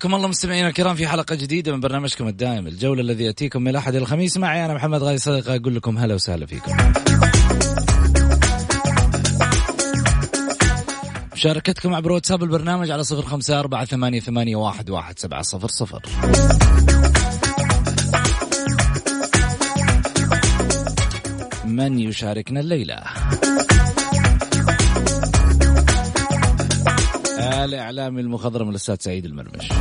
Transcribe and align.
حياكم 0.00 0.14
الله 0.14 0.28
مستمعينا 0.28 0.68
الكرام 0.68 0.96
في 0.96 1.08
حلقة 1.08 1.34
جديدة 1.34 1.72
من 1.72 1.80
برنامجكم 1.80 2.28
الدائم 2.28 2.66
الجولة 2.66 3.00
الذي 3.00 3.24
يأتيكم 3.24 3.62
من 3.62 3.68
الأحد 3.68 3.94
إلى 3.94 4.02
الخميس. 4.02 4.36
معي 4.36 4.64
أنا 4.64 4.74
محمد 4.74 5.02
غازي 5.02 5.18
صدقة 5.18 5.56
أقول 5.56 5.74
لكم 5.74 5.98
هلا 5.98 6.14
وسهلا 6.14 6.46
فيكم. 6.46 6.72
مشاركتكم 11.32 11.94
عبر 11.94 12.12
واتساب 12.12 12.42
البرنامج 12.42 12.90
على 12.90 13.04
صفر 13.04 13.22
خمسة 13.22 13.60
أربعة 13.60 13.84
ثمانية, 13.84 14.20
ثمانية 14.20 14.56
واحد, 14.56 14.90
واحد 14.90 15.18
سبعة 15.18 15.42
صفر 15.42 15.68
صفر. 15.68 16.02
من 21.64 21.98
يشاركنا 21.98 22.60
الليلة؟ 22.60 23.02
الإعلامي 27.64 28.20
المخضرم 28.20 28.70
الأستاذ 28.70 28.96
سعيد 29.00 29.24
المرمش 29.24 29.72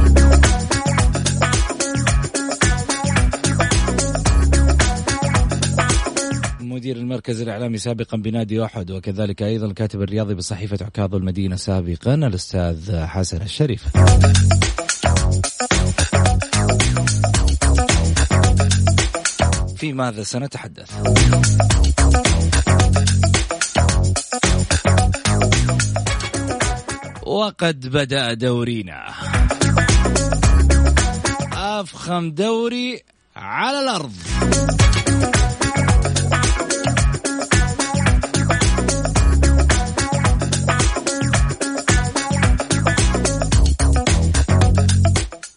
مدير 6.59 6.97
المركز 6.97 7.41
الإعلامي 7.41 7.77
سابقا 7.77 8.17
بنادي 8.17 8.65
أحد 8.65 8.91
وكذلك 8.91 9.43
أيضا 9.43 9.65
الكاتب 9.65 10.01
الرياضي 10.01 10.33
بصحيفة 10.35 10.85
عكاظ 10.85 11.15
المدينة 11.15 11.55
سابقا 11.55 12.13
الأستاذ 12.13 13.05
حسن 13.05 13.41
الشريف 13.41 13.83
في 19.77 19.93
ماذا 19.93 20.23
سنتحدث؟ 20.23 20.91
وقد 27.29 27.87
بدأ 27.87 28.33
دورينا 28.33 29.13
أفخم 31.53 32.31
دوري 32.31 33.01
على 33.35 33.79
الأرض 33.79 34.13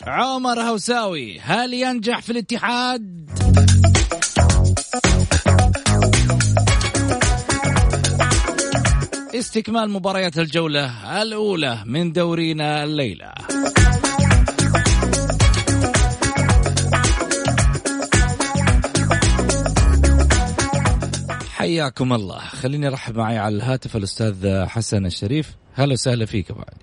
عمر 0.07 0.61
هوساوي 0.61 1.41
هل 1.41 1.75
ينجح 1.75 2.23
في 2.23 2.33
الاتحاد؟ 2.33 3.32
استكمال 9.43 9.91
مباريات 9.91 10.39
الجولة 10.39 11.23
الأولى 11.23 11.79
من 11.87 12.13
دورينا 12.13 12.85
الليلة. 12.85 13.33
حياكم 21.57 22.13
الله. 22.13 22.39
خليني 22.39 22.89
أرحب 22.89 23.17
معي 23.17 23.39
على 23.39 23.57
الهاتف 23.57 23.97
الأستاذ 23.97 24.67
حسن 24.67 25.07
الشريف. 25.07 25.57
هلا 25.75 25.93
وسهلا 25.93 26.27
فيك 26.27 26.53
بعد 26.53 26.77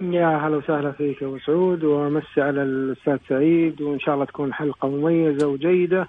يا 0.00 0.46
هلا 0.46 0.56
وسهلا 0.56 0.92
فيك 0.92 1.22
أبو 1.22 1.38
سعود 1.46 1.84
ومسي 1.84 2.40
على 2.40 2.62
الأستاذ 2.62 3.16
سعيد 3.28 3.82
وإن 3.82 4.00
شاء 4.00 4.14
الله 4.14 4.24
تكون 4.24 4.52
حلقة 4.54 4.88
مميزة 4.88 5.46
وجيدة 5.46 6.08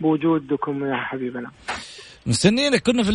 بوجودكم 0.00 0.84
يا 0.84 0.96
حبيبنا. 0.96 1.50
مستنيينك. 2.28 2.82
كنا 2.82 3.02
في 3.02 3.12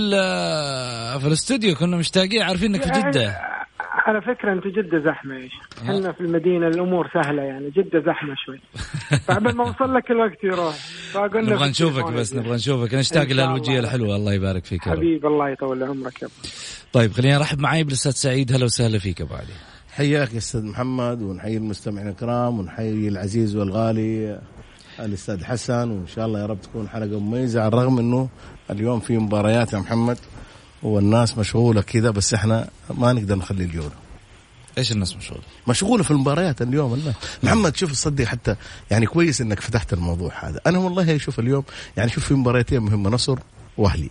في 1.19 1.28
الاستوديو 1.28 1.75
كنا 1.75 1.97
مشتاقين 1.97 2.41
عارفين 2.41 2.75
إنك 2.75 2.84
في 2.84 3.00
جدة. 3.00 3.38
على 3.79 4.22
فكرة 4.22 4.53
أنت 4.53 4.68
جدة 4.68 5.00
زحمة. 5.00 5.35
إيش؟ 5.35 5.51
إحنا 5.81 6.12
في 6.12 6.22
المدينة 6.22 6.68
الأمور 6.68 7.09
سهلة 7.13 7.41
يعني 7.41 7.69
جدة 7.69 8.00
زحمة 8.00 8.35
شوي. 8.46 8.59
فقبل 9.28 9.56
ما 9.56 9.68
أوصل 9.68 9.96
لك 9.96 10.12
الوقت 10.12 10.44
يروح. 10.44 10.75
فقلنا 11.12 11.56
نبغى 11.56 11.69
نشوفك 11.69 12.13
بس 12.13 12.35
نبغى 12.35 12.56
نشوفك. 12.56 12.94
نشتاق 12.94 13.28
للوجيه 13.28 13.79
الحلوة. 13.79 14.16
الله 14.16 14.34
يبارك 14.34 14.66
فيك 14.66 14.81
حبيب 14.81 15.25
الله 15.25 15.50
يطول 15.50 15.84
عمرك 15.84 16.22
يا 16.22 16.28
طيب 16.94 17.12
خلينا 17.12 17.38
نرحب 17.38 17.59
معي 17.59 17.84
بالأستاذ 17.84 18.12
سعيد. 18.12 18.51
هلا 18.51 18.66
وسهلا 18.66 19.00
فيك 19.00 19.22
أبو 19.22 19.34
علي. 19.34 19.53
حياك 19.91 20.34
يا 20.34 20.38
أستاذ 20.38 20.66
محمد 20.66 21.22
ونحيي 21.22 21.57
المستمعين 21.57 22.07
الكرام 22.07 22.59
ونحيي 22.59 23.07
العزيز 23.07 23.56
والغالي 23.56 24.41
الأستاذ 25.00 25.44
حسن. 25.44 25.91
وإن 25.91 26.07
شاء 26.07 26.25
الله 26.25 26.40
يا 26.40 26.45
رب 26.45 26.62
تكون 26.62 26.88
حلقة 26.90 27.19
مميزة 27.19 27.62
على 27.62 27.68
الرغم 27.68 28.00
إنه 28.00 28.30
اليوم 28.72 29.00
في 29.00 29.18
مباريات 29.18 29.74
يا 29.74 29.79
محمد 29.79 30.18
والناس 30.84 31.38
مشغولة 31.38 31.81
كذا 31.81 32.09
بس 32.09 32.34
إحنا 32.34 32.69
ما 32.90 33.13
نقدر 33.13 33.35
نخلي 33.35 33.63
اليوم 33.63 33.91
إيش 34.78 34.91
الناس 34.91 35.16
مشغولة؟ 35.16 35.44
مشغولة 35.68 36.03
في 36.03 36.12
المباريات 36.12 36.62
اليوم 36.62 36.94
الله 36.94 37.13
محمد 37.44 37.75
شوف 37.75 37.91
تصدق 37.91 38.25
حتى 38.25 38.56
يعني 38.91 39.06
كويس 39.06 39.41
إنك 39.41 39.59
فتحت 39.59 39.94
الموضوع 39.94 40.31
هذا. 40.40 40.59
أنا 40.68 40.79
والله 40.79 41.18
شوف 41.18 41.40
اليوم 41.40 41.63
يعني 41.98 42.10
شوف 42.10 42.25
في 42.25 42.33
مباريتين 42.33 42.80
مهمة 42.80 43.10
نصر 43.10 43.39
وأهلي. 43.77 44.10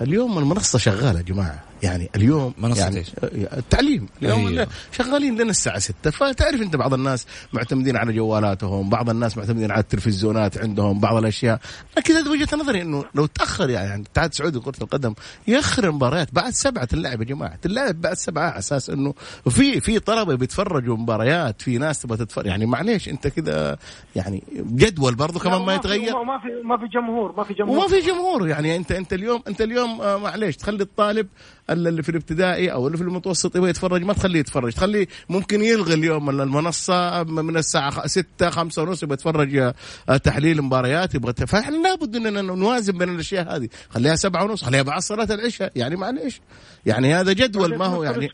اليوم 0.00 0.38
المنصة 0.38 0.78
شغالة 0.78 1.18
يا 1.18 1.24
جماعة. 1.24 1.67
يعني 1.82 2.10
اليوم 2.16 2.54
منصة 2.58 2.80
يعني 2.80 2.98
إيش؟ 2.98 3.08
التعليم. 3.52 4.08
اليوم 4.22 4.46
أيوه. 4.46 4.66
شغالين 4.92 5.34
لنا 5.34 5.50
الساعة 5.50 5.78
6 5.78 6.10
فتعرف 6.10 6.62
أنت 6.62 6.76
بعض 6.76 6.94
الناس 6.94 7.26
معتمدين 7.52 7.96
على 7.96 8.12
جوالاتهم 8.12 8.90
بعض 8.90 9.10
الناس 9.10 9.36
معتمدين 9.36 9.70
على 9.70 9.80
التلفزيونات 9.80 10.58
عندهم 10.58 11.00
بعض 11.00 11.16
الأشياء. 11.16 11.60
لكن 11.96 12.14
هذه 12.14 12.28
وجهة 12.28 12.56
نظري 12.56 12.82
إنه 12.82 13.04
لو 13.14 13.26
تأخر 13.26 13.70
يعني 13.70 13.94
الاتحاد 13.94 14.30
السعودي 14.30 14.58
لكرة 14.58 14.82
القدم 14.82 15.14
يأخر 15.48 15.84
المباريات 15.84 16.34
بعد 16.34 16.52
سبعة 16.52 16.84
تلعب 16.84 17.20
يا 17.20 17.26
جماعة. 17.26 17.56
تلعب 17.56 18.00
بعد 18.00 18.14
سبعة 18.14 18.50
على 18.50 18.58
أساس 18.58 18.90
إنه 18.90 19.14
في 19.50 19.80
في 19.80 19.98
طلبة 19.98 20.34
بيتفرجوا 20.34 20.96
مباريات 20.96 21.62
في 21.62 21.78
ناس 21.78 22.02
تبغى 22.02 22.16
تتفرج. 22.16 22.46
يعني 22.46 22.66
معليش 22.66 23.08
أنت 23.08 23.26
كذا 23.26 23.78
يعني 24.16 24.42
جدول 24.56 25.14
برضه 25.14 25.40
كمان 25.40 25.62
ما 25.62 25.74
يتغير. 25.74 26.24
ما 26.24 26.38
في 26.38 26.48
ما 26.64 26.76
في 26.76 26.86
جمهور 26.94 27.34
ما 27.36 27.44
في 27.44 27.54
جمهور. 27.54 27.78
وما 27.78 27.88
في 27.88 28.00
جمهور. 28.00 28.48
يعني 28.48 28.76
أنت 28.76 28.92
أنت 28.92 29.12
اليوم 29.12 29.42
أنت 29.48 29.60
اليوم 29.60 30.00
آه 30.00 30.18
معليش 30.18 30.56
تخلي 30.56 30.82
الطالب 30.82 31.28
اللي 31.70 32.02
في 32.02 32.08
الابتدائي 32.08 32.72
أو 32.72 32.86
اللي 32.86 32.98
في 32.98 33.04
المتوسط 33.04 33.56
يبغى 33.56 33.70
يتفرج 33.70 34.02
ما 34.02 34.12
تخليه 34.12 34.40
يتفرج. 34.40 34.72
تخليه 34.72 35.06
ممكن 35.28 35.62
يلغي 35.62 35.94
اليوم 35.94 36.30
المنصة 36.30 37.22
من 37.22 37.56
الساعة 37.56 38.06
6 38.06 38.50
5 38.50 38.82
ونص 38.82 39.02
يبغى 39.02 39.14
يتفرج 39.14 39.56
آه، 39.56 40.16
تحليل 40.16 40.62
مباريات 40.62 41.14
يبغى 41.14 41.32
فاحنا 41.46 41.76
لابد 41.76 42.16
إننا 42.16 42.42
نوازن 42.42 42.98
بين 42.98 43.08
الأشياء 43.08 43.56
هذه. 43.56 43.68
خليها 43.90 44.16
7 44.16 44.44
ونص 44.44 44.64
خليها 44.64 44.82
بعد 44.82 45.02
صلاه 45.02 45.34
العشاء 45.34 45.72
يعني 45.76 45.96
معليش 45.96 46.40
يعني 46.88 47.14
هذا 47.14 47.32
جدول 47.32 47.76
ما 47.76 47.86
هو 47.86 48.02
يعني 48.02 48.30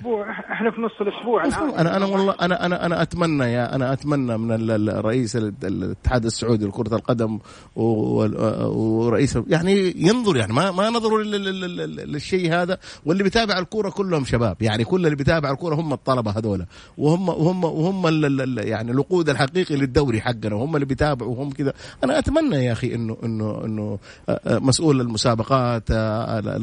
إحنا 0.52 0.70
في 0.70 0.80
نص 0.80 1.00
الأسبوع 1.00 1.44
أنا 1.80 1.96
أنا 1.96 2.06
والله 2.06 2.34
أنا 2.40 2.66
أنا 2.66 2.86
أنا 2.86 3.02
أتمنى 3.02 3.44
يا 3.44 3.74
أنا 3.74 3.92
أتمنى 3.92 4.38
من 4.38 4.70
الرئيس 4.88 5.36
الاتحاد 5.36 6.24
السعودي 6.24 6.66
لكرة 6.66 6.94
القدم 6.94 7.38
ورئيس 7.76 9.38
يعني 9.48 9.94
ينظر 9.96 10.36
يعني 10.36 10.52
ما 10.52 10.70
ما 10.70 10.90
نظروا 10.90 11.22
للشيء 11.22 12.52
هذا 12.52 12.78
واللي 13.06 13.22
بيتابع 13.22 13.58
الكورة 13.58 13.90
كلهم 13.90 14.24
شباب. 14.24 14.56
يعني 14.60 14.84
كل 14.84 15.04
اللي 15.04 15.16
بيتابع 15.16 15.50
الكورة 15.50 15.74
هم 15.74 15.92
الطلبة 15.92 16.30
هذول. 16.30 16.66
وهم 16.98 17.28
وهم 17.28 17.64
وهم 17.64 18.24
يعني 18.58 18.90
الوقود 18.90 19.28
الحقيقي 19.28 19.76
للدوري 19.76 20.20
حقنا. 20.20 20.54
وهم 20.54 20.74
اللي 20.74 20.86
بيتابعوا 20.86 21.30
وهم 21.36 21.50
كذا. 21.50 21.72
أنا 22.04 22.18
أتمنى 22.18 22.64
يا 22.64 22.72
أخي 22.72 22.94
انه 22.94 23.16
انه 23.24 23.64
إنه 23.64 23.98
مسؤول 24.46 25.00
المسابقات 25.00 25.90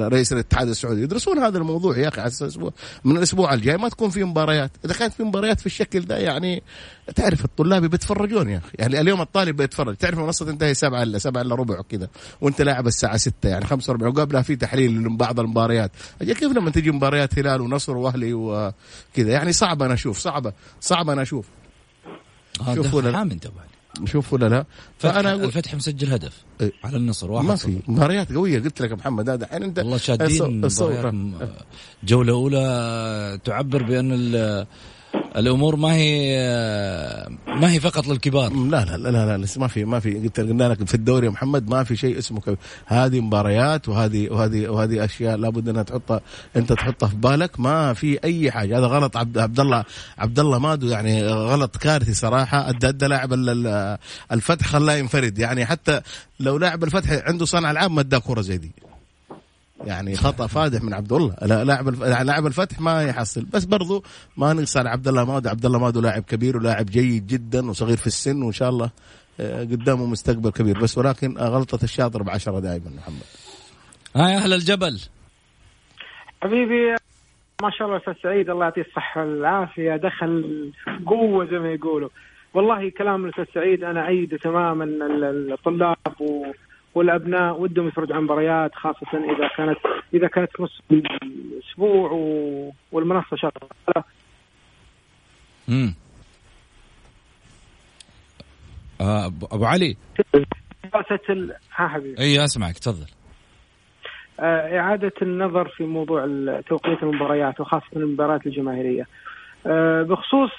رئيس 0.01 0.33
الاتحاد 0.33 0.67
السعودي. 0.67 1.01
يدرسون 1.01 1.39
هذا 1.39 1.57
الموضوع 1.57 1.80
يا 1.85 2.07
أخي 2.07 2.21
الأسبوع 2.21 2.73
من 3.03 3.17
الأسبوع 3.17 3.53
الجاي 3.53 3.77
ما 3.77 3.89
تكون 3.89 4.09
في 4.09 4.23
مباريات. 4.23 4.71
إذا 4.85 4.93
كانت 4.93 5.13
في 5.13 5.23
مباريات 5.23 5.59
في 5.59 5.65
الشكل 5.65 5.99
ده 5.99 6.17
يعني 6.17 6.63
تعرف 7.15 7.45
الطلاب 7.45 7.85
بيتفرجون 7.85 8.49
يا 8.49 8.57
أخي. 8.57 8.71
يعني 8.79 9.01
اليوم 9.01 9.21
الطالب 9.21 9.55
بيتفرج. 9.55 9.95
تعرف 9.95 10.19
المنصه 10.19 10.45
تنتهي 10.45 10.73
7 10.73 11.03
إلا 11.03 11.17
7 11.17 11.41
إلا 11.41 11.55
ربع 11.55 11.79
وكذا 11.79 12.07
وأنت 12.41 12.61
لاعب 12.61 12.87
الساعة 12.87 13.17
6 13.17 13.49
يعني 13.49 13.65
45 13.65 14.11
وقبلها 14.11 14.41
في 14.41 14.55
تحليل 14.55 14.91
لبعض 15.03 15.39
المباريات. 15.39 15.91
كيف 16.19 16.43
لما 16.51 16.71
تجي 16.71 16.91
مباريات 16.91 17.39
هلال 17.39 17.61
ونصر 17.61 17.97
وأهلي 17.97 18.33
وكذا؟ 18.33 18.73
يعني 19.31 19.51
صعب 19.53 19.83
أنا 19.83 19.93
أشوف 19.93 20.17
صعبة 20.17 20.53
صعبة 20.81 21.13
أنا 21.13 21.21
أشوف. 21.21 21.45
شوف 22.75 22.93
ولا 22.93 23.17
حامل 23.17 23.39
طبعا 23.39 23.65
شوف 24.05 24.33
ولا 24.33 24.49
لا 24.49 24.65
فأنا 24.99 25.33
الفتح 25.33 25.75
مسجل 25.75 26.13
هدف 26.13 26.43
إيه؟ 26.61 26.71
على 26.83 26.97
النصر 26.97 27.31
واحد 27.31 27.45
ما 27.45 27.55
في 27.55 27.79
مباريات 27.87 28.33
قوية 28.33 28.59
قلت 28.59 28.81
لك 28.81 28.91
محمد 28.91 29.29
هذا 29.29 29.45
الحين 29.45 29.63
أنت 29.63 29.79
والله 29.79 29.97
شادين 29.97 30.61
جولة 32.03 32.33
أولى 32.33 33.39
تعبر 33.45 33.83
بأن 33.83 34.11
الأمور 35.35 35.75
ما 35.75 35.93
هي 35.93 36.37
ما 37.47 37.71
هي 37.71 37.79
فقط 37.79 38.07
للكبار. 38.07 38.53
لا 38.53 38.85
لا 38.85 38.97
لا 38.97 39.09
لا, 39.11 39.37
لا 39.37 39.47
ما 39.57 39.67
في 39.67 39.85
ما 39.85 39.99
في. 39.99 40.13
قلت 40.13 40.39
قلنا 40.39 40.63
لك 40.63 40.87
في 40.87 40.95
الدوري 40.95 41.25
يا 41.25 41.31
محمد 41.31 41.69
ما 41.69 41.83
في 41.83 41.95
شيء 41.95 42.17
اسمه 42.17 42.41
كبير. 42.41 42.57
هذه 42.85 43.19
مباريات 43.19 43.89
وهذه 43.89 44.29
وهذه 44.29 44.67
وهذه 44.67 45.05
أشياء 45.05 45.37
لابد 45.37 45.69
أنها 45.69 45.83
تحطها 45.83 46.21
أنت 46.55 46.73
تحطها 46.73 47.07
في 47.07 47.15
بالك. 47.15 47.59
ما 47.59 47.93
في 47.93 48.23
أي 48.23 48.51
حاجة. 48.51 48.77
هذا 48.77 48.85
غلط 48.85 49.17
عبد, 49.17 49.37
عبد 49.37 49.59
الله 49.59 49.83
عبد 50.17 50.39
الله 50.39 50.59
مادو 50.59 50.87
يعني 50.87 51.27
غلط 51.27 51.77
كارثي 51.77 52.13
صراحة. 52.13 52.69
أدى 52.69 52.89
أدى 52.89 53.07
لاعب 53.07 53.33
الفتح 54.31 54.67
خلاه 54.67 54.93
ينفرد. 54.93 55.39
يعني 55.39 55.65
حتى 55.65 56.01
لو 56.39 56.57
لاعب 56.57 56.83
الفتح 56.83 57.27
عنده 57.27 57.45
صانع 57.45 57.71
العاب 57.71 57.91
ما 57.91 58.01
أداه 58.01 58.19
كرة 58.19 58.41
زي 58.41 58.57
دي. 58.57 58.71
يعني 59.85 60.15
خطأ 60.15 60.47
فادح 60.47 60.81
من 60.81 60.93
عبد 60.93 61.13
الله 61.13 61.63
لاعب 61.63 61.89
لاعب 62.25 62.45
الفتح 62.45 62.79
ما 62.79 63.03
يحصل. 63.03 63.45
بس 63.53 63.65
برضو 63.65 64.03
ما 64.37 64.53
نقص 64.53 64.77
على 64.77 64.89
عبد 64.89 65.07
الله 65.07 65.25
مادو 65.25 65.49
عبد 65.49 65.65
الله 65.65 65.79
مادو 65.79 66.01
لاعب 66.01 66.23
كبير 66.23 66.57
ولاعب 66.57 66.85
جيد 66.85 67.27
جدا 67.27 67.69
وصغير 67.69 67.97
في 67.97 68.07
السن 68.07 68.43
وإن 68.43 68.51
شاء 68.51 68.69
الله 68.69 68.91
آه، 69.39 69.63
قدامه 69.63 70.05
مستقبل 70.05 70.49
كبير. 70.49 70.79
بس 70.79 70.97
ولكن 70.97 71.37
غلطة 71.37 71.83
الشاطر 71.83 72.23
بعشرة 72.23 72.59
دائما 72.59 72.89
محمد. 72.97 73.23
هاي 74.15 74.35
أهل 74.35 74.53
الجبل. 74.53 74.99
حبيبي 76.43 76.95
ما 77.61 77.69
شاء 77.77 77.87
الله 77.87 77.97
أستاذ 77.97 78.13
سعيد. 78.23 78.49
الله 78.49 78.63
يعطيه 78.63 78.81
الصحة 78.81 79.21
والعافية. 79.21 79.95
دخل 79.95 80.71
قوة 81.05 81.45
زي 81.45 81.59
ما 81.59 81.71
يقولوا. 81.71 82.09
والله 82.53 82.89
كلام 82.89 83.25
الأستاذ 83.25 83.45
سعيد 83.53 83.83
أنا 83.83 84.07
ايده 84.07 84.37
تماما. 84.37 84.85
الطلاب 85.53 85.97
والأبناء 86.95 87.61
ودهم 87.61 87.87
يتفرجوا 87.87 88.15
على 88.15 88.23
مباريات 88.23 88.75
خاصة 88.75 89.07
إذا 89.13 89.47
كانت 89.57 89.77
إذا 90.13 90.27
كانت 90.27 90.51
في 90.51 90.63
نص 90.63 90.81
الأسبوع 90.91 92.11
والمنصة 92.91 93.37
شغاله. 93.37 94.03
امم 95.69 95.95
آه 99.01 99.25
أبو 99.25 99.65
علي 99.65 99.97
ال... 101.29 101.55
ها 101.75 101.87
حبيبي 101.87 102.21
إي 102.21 102.43
أسمعك 102.43 102.79
تفضل 102.79 103.07
آه 104.39 104.79
إعادة 104.79 105.13
النظر 105.21 105.67
في 105.67 105.83
موضوع 105.83 106.25
توقيت 106.67 107.03
المباريات 107.03 107.59
وخاصة 107.59 107.85
المباريات 107.95 108.45
الجماهيرية. 108.45 109.07
آه 109.67 110.03
بخصوص 110.03 110.49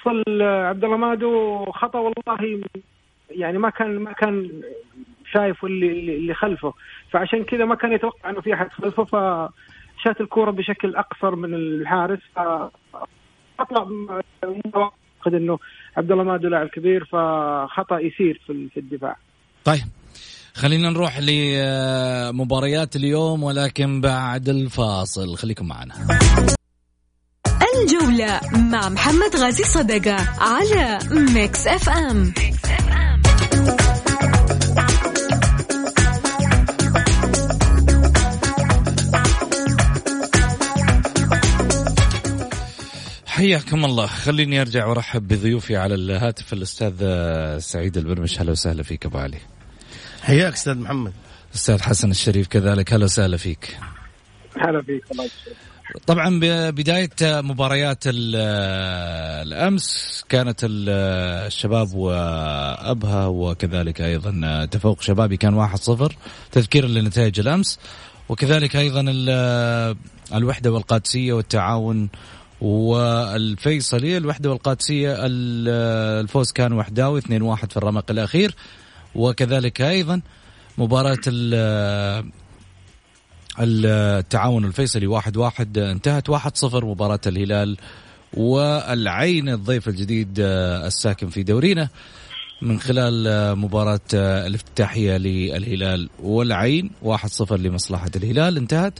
عبد 0.40 0.84
الله 0.84 0.96
مادو 0.96 1.64
خطأ 1.64 1.98
والله 1.98 2.60
يعني 3.30 3.58
ما 3.58 3.70
كان 3.70 3.98
ما 3.98 4.12
كان 4.12 4.62
شايف 5.34 5.64
اللي 5.64 6.16
اللي 6.16 6.34
خلفه. 6.34 6.74
فعشان 7.12 7.44
كذا 7.44 7.64
ما 7.64 7.74
كان 7.74 7.92
يتوقع 7.92 8.30
إنه 8.30 8.40
في 8.40 8.54
أحد 8.54 8.68
خلفه 8.70 9.04
فشات 9.04 10.20
الكورة 10.20 10.50
بشكل 10.50 10.96
أقصر 10.96 11.36
من 11.36 11.54
الحارس. 11.54 12.20
اطلع 13.60 13.86
اعتقد 15.20 15.34
إنه 15.34 15.58
عبد 15.96 16.12
الله 16.12 16.24
مادو 16.24 16.48
لاعب 16.48 16.66
كبير 16.66 17.04
فخطأ 17.04 17.98
يصير 17.98 18.40
في 18.46 18.80
الدفاع. 18.80 19.16
طيب 19.64 19.84
خلينا 20.54 20.90
نروح 20.90 21.18
لمباريات 21.18 22.96
اليوم 22.96 23.42
ولكن 23.42 24.00
بعد 24.00 24.48
الفاصل. 24.48 25.36
خليكم 25.36 25.68
معنا. 25.68 25.94
الجولة 27.82 28.40
مع 28.72 28.88
محمد 28.88 29.36
غازي 29.36 29.64
صدقة 29.64 30.16
على 30.40 30.98
ميكس 31.34 31.66
أف 31.66 31.88
أم, 31.88 32.24
ميكس 32.24 32.61
حياكم 43.42 43.84
الله. 43.84 44.06
خليني 44.06 44.60
أرجع 44.60 44.86
وأرحب 44.86 45.28
بضيوفي 45.28 45.76
على 45.76 45.94
الهاتف. 45.94 46.52
الأستاذ 46.52 46.94
سعيد 47.58 47.96
البرمش. 47.96 48.38
أهلا 48.38 48.50
وسهلا 48.50 48.82
فيك 48.82 49.06
أبو 49.06 49.18
علي. 49.18 49.38
حياك 50.22 50.52
أستاذ 50.52 50.74
محمد. 50.74 51.12
أستاذ 51.54 51.82
حسن 51.82 52.10
الشريف 52.10 52.46
كذلك. 52.46 52.92
أهلا 52.92 53.04
وسهلا 53.04 53.36
فيك. 53.36 53.78
هلا 54.58 54.82
فيك 54.82 55.02
الله 55.12 55.30
طبعا 56.06 56.40
بداية 56.70 57.10
مباريات 57.22 58.04
الأمس 58.06 60.24
كانت 60.28 60.60
الشباب 60.64 61.94
وأبها 61.94 63.26
وكذلك 63.26 64.00
أيضا 64.00 64.64
تفوق 64.64 65.02
شبابي 65.02 65.36
كان 65.36 65.54
واحد 65.54 65.78
صفر. 65.78 66.16
تذكيرا 66.52 66.88
لنتائج 66.88 67.40
الأمس. 67.40 67.78
وكذلك 68.28 68.76
أيضا 68.76 69.04
الوحدة 70.34 70.72
والقادسية 70.72 71.32
والتعاون 71.32 72.08
والفيصلي 72.62 74.16
الوحدة 74.16 74.50
والقادسية 74.50 75.16
الفوز 75.18 76.52
كان 76.52 76.72
وحداوي 76.72 77.20
2-1 77.20 77.24
في 77.70 77.76
الرمق 77.76 78.10
الأخير. 78.10 78.54
وكذلك 79.14 79.80
أيضا 79.80 80.20
مباراة 80.78 81.18
التعاون 83.58 84.64
الفيصلي 84.64 85.06
واحد 85.06 85.36
واحد 85.36 85.78
انتهت 85.78 86.30
واحد 86.30 86.56
صفر 86.56 86.84
مباراة 86.84 87.20
الهلال 87.26 87.76
والعين 88.34 89.48
الضيف 89.48 89.88
الجديد 89.88 90.34
الساكن 90.38 91.28
في 91.28 91.42
دورينا 91.42 91.88
من 92.62 92.80
خلال 92.80 93.58
مباراة 93.58 94.00
الافتتاحية 94.14 95.16
للهلال 95.16 96.08
والعين 96.22 96.90
واحد 97.02 97.28
صفر 97.28 97.56
لمصلحة 97.56 98.10
الهلال 98.16 98.56
انتهت. 98.56 98.98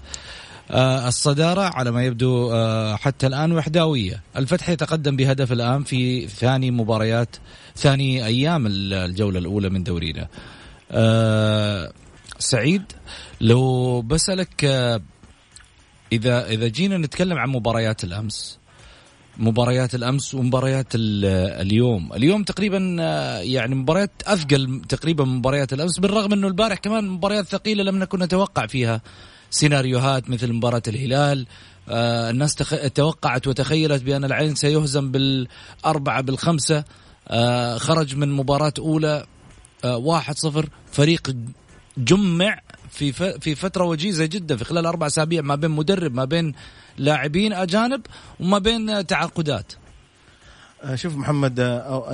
الصدارة 0.73 1.61
على 1.61 1.91
ما 1.91 2.05
يبدو 2.05 2.53
آه، 2.53 2.97
حتى 2.97 3.27
الآن 3.27 3.53
وحداوية. 3.53 4.23
الفتح 4.37 4.69
يتقدم 4.69 5.17
بهدف 5.17 5.53
الآن 5.53 5.85
في 5.85 6.29
ثاني 6.29 6.71
مباريات 6.71 7.37
ثاني 7.77 8.27
أيام 8.27 8.67
الجولة 8.67 9.39
الأولى 9.39 9.69
من 9.69 9.83
دورينا. 9.83 10.29
آه، 10.91 11.93
سعيد 12.39 12.83
لو 13.41 14.03
بسألك 14.03 14.65
إذا 16.13 16.47
إذا 16.47 16.69
جينا 16.69 16.99
نتكلم 16.99 17.39
عن 17.39 17.49
مباريات 17.49 18.05
الأمس 18.05 18.59
مباريات 19.37 19.95
الأمس 19.95 20.35
ومباريات 20.35 20.87
اليوم، 20.95 22.13
اليوم 22.13 22.43
تقريبا 22.43 22.79
يعني 23.43 23.75
مباريات 23.75 24.11
أثقل 24.27 24.83
تقريبا 24.89 25.25
من 25.25 25.35
مباريات 25.35 25.73
الأمس 25.73 25.99
بالرغم 25.99 26.33
إنه 26.33 26.49
البارح 26.49 26.79
كمان 26.79 27.09
مباريات 27.09 27.45
ثقيلة 27.45 27.85
لم 27.85 27.99
نكن 27.99 28.19
نتوقع 28.19 28.67
فيها. 28.67 29.01
سيناريوهات 29.53 30.31
مثل 30.31 30.53
مباراة 30.53 30.83
الهلال 30.89 31.47
آه 31.89 32.31
الناس 32.31 32.55
تخ... 32.55 32.75
توقعت 32.95 33.47
وتخيلت 33.47 34.03
بأن 34.03 34.25
العين 34.25 34.55
سيهزم 34.55 35.11
بالأربعة 35.11 36.21
بالخمسة 36.21 36.85
آه 37.29 37.79
خرج 37.79 38.17
من 38.17 38.33
مباراة 38.33 38.73
أولى 38.79 39.27
آه 39.85 39.97
واحد 39.97 40.39
صفر. 40.39 40.69
فريق 40.93 41.37
جمع 41.99 42.61
في 42.91 43.13
ف- 43.13 43.23
في 43.23 43.55
فترة 43.55 43.85
وجيزة 43.85 44.25
جدا 44.25 44.57
في 44.57 44.65
خلال 44.65 44.87
أربع 44.87 45.07
أسابيع 45.07 45.43
ما 45.43 45.55
بين 45.55 45.71
مدرب 45.71 46.15
ما 46.15 46.25
بين 46.25 46.55
لاعبين 46.99 47.53
أجانب 47.53 48.01
وما 48.41 48.59
بين 48.59 49.07
تعاقدات. 49.07 49.73
شوف 50.95 51.17
محمد 51.17 51.61
آه، 51.61 51.65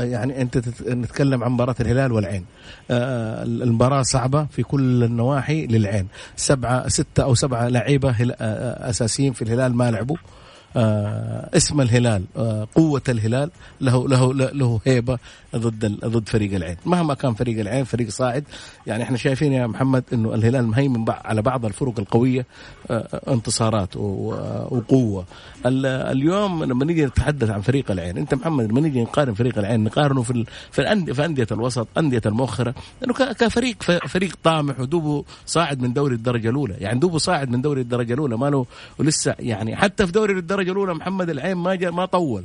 آه، 0.01 0.05
يعني 0.05 0.43
أنت 0.43 0.59
نتكلم 0.89 1.45
عن 1.45 1.51
مباراة 1.51 1.75
الهلال 1.81 2.13
والعين. 2.13 2.45
آه، 2.91 3.43
المباراة 3.43 4.03
صعبة 4.03 4.45
في 4.51 4.63
كل 4.63 5.05
النواحي 5.05 5.67
للعين. 5.67 6.07
سبعة 6.37 6.89
ستة 6.89 7.23
أو 7.23 7.35
سبعة 7.35 7.69
لعيبة 7.69 8.11
آه، 8.11 8.35
آه، 8.41 8.91
أساسيين 8.91 9.33
في 9.33 9.43
الهلال 9.43 9.75
ما 9.75 9.91
لعبوا. 9.91 10.17
آه، 10.17 10.38
اسم 10.77 11.81
الهلال 11.81 12.25
آه، 12.37 12.69
قوة 12.75 13.03
الهلال 13.09 13.51
له 13.81 14.09
له 14.09 14.33
له 14.33 14.81
هيبة 14.87 15.19
ضد 15.57 15.85
ضد 16.05 16.29
فريق 16.29 16.55
العين. 16.55 16.77
مهما 16.87 17.15
كان 17.15 17.35
فريق 17.35 17.61
العين 17.61 17.85
فريق 17.85 18.09
صاعد 18.09 18.45
يعني 18.87 19.03
إحنا 19.03 19.17
شايفين 19.17 19.53
يا 19.53 19.67
محمد 19.67 20.05
إنه 20.13 20.35
الهلال 20.35 20.67
مهيمن 20.67 21.05
على 21.09 21.43
بعض 21.43 21.65
الفرق 21.65 21.95
القوية 21.99 22.47
آه، 22.91 23.21
انتصارات 23.33 23.97
وقوة. 23.97 25.25
ال- 25.67 25.87
اليوم 25.87 26.65
لما 26.65 26.85
نيجي 26.85 27.07
نتحدث 27.07 27.51
عن 27.51 27.61
فريق 27.61 27.91
العين 27.91 28.19
أنت 28.19 28.35
محمد 28.35 28.71
لما 28.71 28.81
نيجي 28.81 29.03
نقارن 29.03 29.35
فريق 29.35 29.59
العين 29.59 29.85
نقارنه 29.85 30.23
في 30.23 30.45
في 30.71 31.15
في 31.15 31.25
أندية 31.25 31.47
الوسط 31.53 31.89
أندية 31.99 32.23
المؤخرة 32.27 32.75
ك- 33.03 33.33
كفريق 33.33 33.83
فريق 33.83 34.37
طامح 34.45 34.81
ودوبه 34.81 35.25
صاعد 35.47 35.81
من 35.81 35.93
دوري 35.93 36.15
الدرجة 36.15 36.51
الأولى. 36.51 36.75
يعني 36.79 36.99
دوبه 37.01 37.19
صاعد 37.19 37.51
من 37.51 37.63
دوري 37.63 37.81
الدرجة 37.81 38.15
الأولى 38.15 38.37
ما 38.37 38.51
له 38.51 38.67
ولسه 38.99 39.35
يعني 39.39 39.77
حتى 39.77 40.07
في 40.07 40.13
دوري 40.13 40.33
الدرجة 40.33 40.58
الأولى 40.67 40.95
محمد 40.95 41.31
العين 41.31 41.57
ما 41.57 41.75
جا 41.75 41.91
ما 41.91 42.05
طول. 42.05 42.45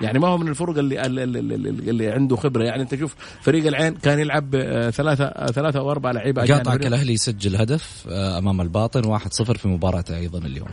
يعني 0.00 0.18
ما 0.18 0.28
هو 0.28 0.38
من 0.38 0.48
الفرق 0.48 0.78
اللي 0.78 1.06
اللي, 1.06 1.24
اللي, 1.24 1.40
اللي, 1.40 1.90
اللي 1.90 2.10
عنده 2.10 2.36
خبرة. 2.36 2.64
يعني 2.64 2.82
أنت 2.82 2.94
شوف 2.94 3.14
فريق 3.42 3.66
العين 3.66 3.94
كان 3.94 4.18
يلعب 4.18 4.54
آه، 4.54 4.90
ثلاثة 4.90 5.24
آه، 5.24 5.46
ثلاثة 5.46 5.78
أو 5.78 5.90
أربع 5.90 6.10
لعيبة. 6.10 6.46
قاطعك 6.46 6.86
الأهلي 6.86 7.12
يسجل 7.12 7.56
هدف 7.56 8.06
آه، 8.10 8.38
أمام 8.38 8.60
الباطن 8.60 9.18
1-0 9.18 9.58
في 9.58 9.68
مباراته 9.68 10.16
أيضا 10.16 10.38
اليوم. 10.38 10.68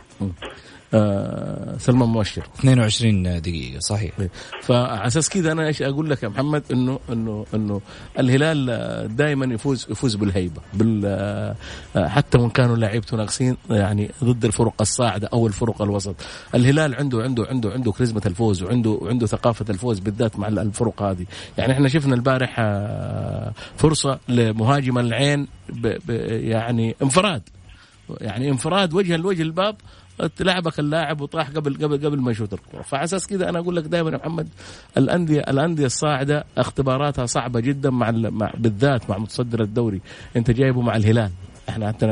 سلمان 1.78 2.08
مؤشر 2.08 2.42
22 2.58 3.40
دقيقة 3.40 3.78
صحيح. 3.80 4.12
فعلى 4.62 5.06
أساس 5.06 5.28
كذا 5.28 5.52
أنا 5.52 5.66
إيش 5.66 5.82
أقول 5.82 6.10
لك 6.10 6.22
يا 6.22 6.28
محمد؟ 6.28 6.62
انه 6.72 6.98
انه 7.12 7.46
إنه 7.54 7.80
الهلال 8.18 9.16
دائما 9.16 9.54
يفوز 9.54 9.86
يفوز 9.90 10.14
بالهيبة 10.14 10.60
بال 10.74 11.02
آه، 11.96 12.08
حتى 12.08 12.38
وإن 12.38 12.50
كانوا 12.50 12.76
لعيبته 12.76 13.16
ناقصين 13.16 13.56
يعني 13.70 14.10
ضد 14.24 14.44
الفرق 14.44 14.74
الصاعدة 14.80 15.28
أو 15.32 15.46
الفرق 15.46 15.82
الوسط. 15.82 16.14
الهلال 16.54 16.94
عنده 16.94 17.22
عنده 17.22 17.46
عنده 17.50 17.70
عنده 17.70 17.92
كاريزما 17.92 18.20
الفوز 18.26 18.62
وعنده 18.62 19.00
عنده 19.02 19.26
ثقافة 19.26 19.64
الفوز 19.70 19.98
بالذات 19.98 20.38
مع 20.38 20.48
الفرق 20.48 21.02
هذه. 21.02 21.26
يعني 21.58 21.72
إحنا 21.72 21.88
شفنا 21.88 22.14
البارح 22.14 22.56
آه، 22.58 23.52
فرصة 23.76 24.18
لمهاجم 24.28 24.98
العين 24.98 25.48
ب 25.68 25.86
ب 26.06 26.10
يعني 26.30 26.96
انفراد. 27.02 27.42
يعني 28.20 28.50
انفراد 28.50 28.94
وجها 28.94 29.16
لوجه 29.16 29.42
الباب 29.42 29.76
لعبك 30.40 30.78
اللاعب 30.78 31.20
وطاح 31.20 31.50
قبل 31.50 31.74
قبل 31.74 32.06
قبل 32.06 32.20
ما 32.20 32.30
يشوط 32.30 32.52
الكره 32.54 32.82
فعلى 32.82 33.04
أساس 33.04 33.26
كذا 33.26 33.48
أنا 33.48 33.58
أقول 33.58 33.76
لك 33.76 33.84
دائما 33.84 34.10
يا 34.10 34.16
محمد 34.16 34.48
الانديه 34.96 35.40
الأندية 35.40 35.86
الصاعدة 35.86 36.44
اختباراتها 36.58 37.26
صعبة 37.26 37.60
جدا 37.60 37.90
مع, 37.90 38.10
مع 38.10 38.52
بالذات 38.58 39.10
مع 39.10 39.18
متصدر 39.18 39.62
الدوري. 39.62 40.00
أنت 40.36 40.50
جايبه 40.50 40.80
مع 40.80 40.96
الهلال. 40.96 41.30
إحنا 41.70 41.88
حتى 41.88 42.06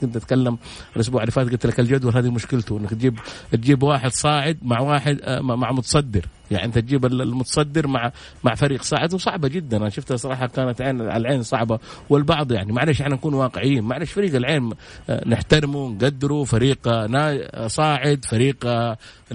كنت 0.00 0.16
أتكلم 0.16 0.58
الأسبوع 0.96 1.20
اللي 1.22 1.32
فات 1.32 1.50
قلت 1.50 1.66
لك 1.66 1.80
الجدول 1.80 2.16
هذه 2.16 2.30
مشكلته 2.30 2.78
إنك 2.78 2.90
تجيب 2.90 3.18
تجيب 3.52 3.82
واحد 3.82 4.10
صاعد 4.10 4.58
مع 4.62 4.80
واحد 4.80 5.20
آه، 5.22 5.40
مع 5.40 5.72
متصدر. 5.72 6.26
يعني 6.50 6.64
أنت 6.64 6.78
تجيب 6.78 7.06
ال- 7.06 7.22
المتصدر 7.22 7.86
مع 7.86 8.12
مع 8.44 8.54
فريق 8.54 8.82
صاعد 8.82 9.14
وصعبة 9.14 9.48
جدا. 9.48 9.76
أنا 9.76 9.88
شفتها 9.88 10.16
صراحة 10.16 10.46
كانت 10.46 10.80
عين 10.80 11.00
على 11.02 11.16
العين 11.16 11.42
صعبة. 11.42 11.78
والبعض 12.10 12.52
يعني 12.52 12.72
معلش 12.72 13.00
إحنا 13.00 13.14
نكون 13.14 13.34
واقعيين 13.34 13.84
معلش 13.84 14.12
فريق 14.12 14.34
العين 14.34 14.72
آه، 15.10 15.28
نحترمه 15.28 15.88
نقدره 15.88 16.44
فريق 16.44 16.78
آه، 16.88 17.66
صاعد 17.66 18.24
فريق 18.24 18.66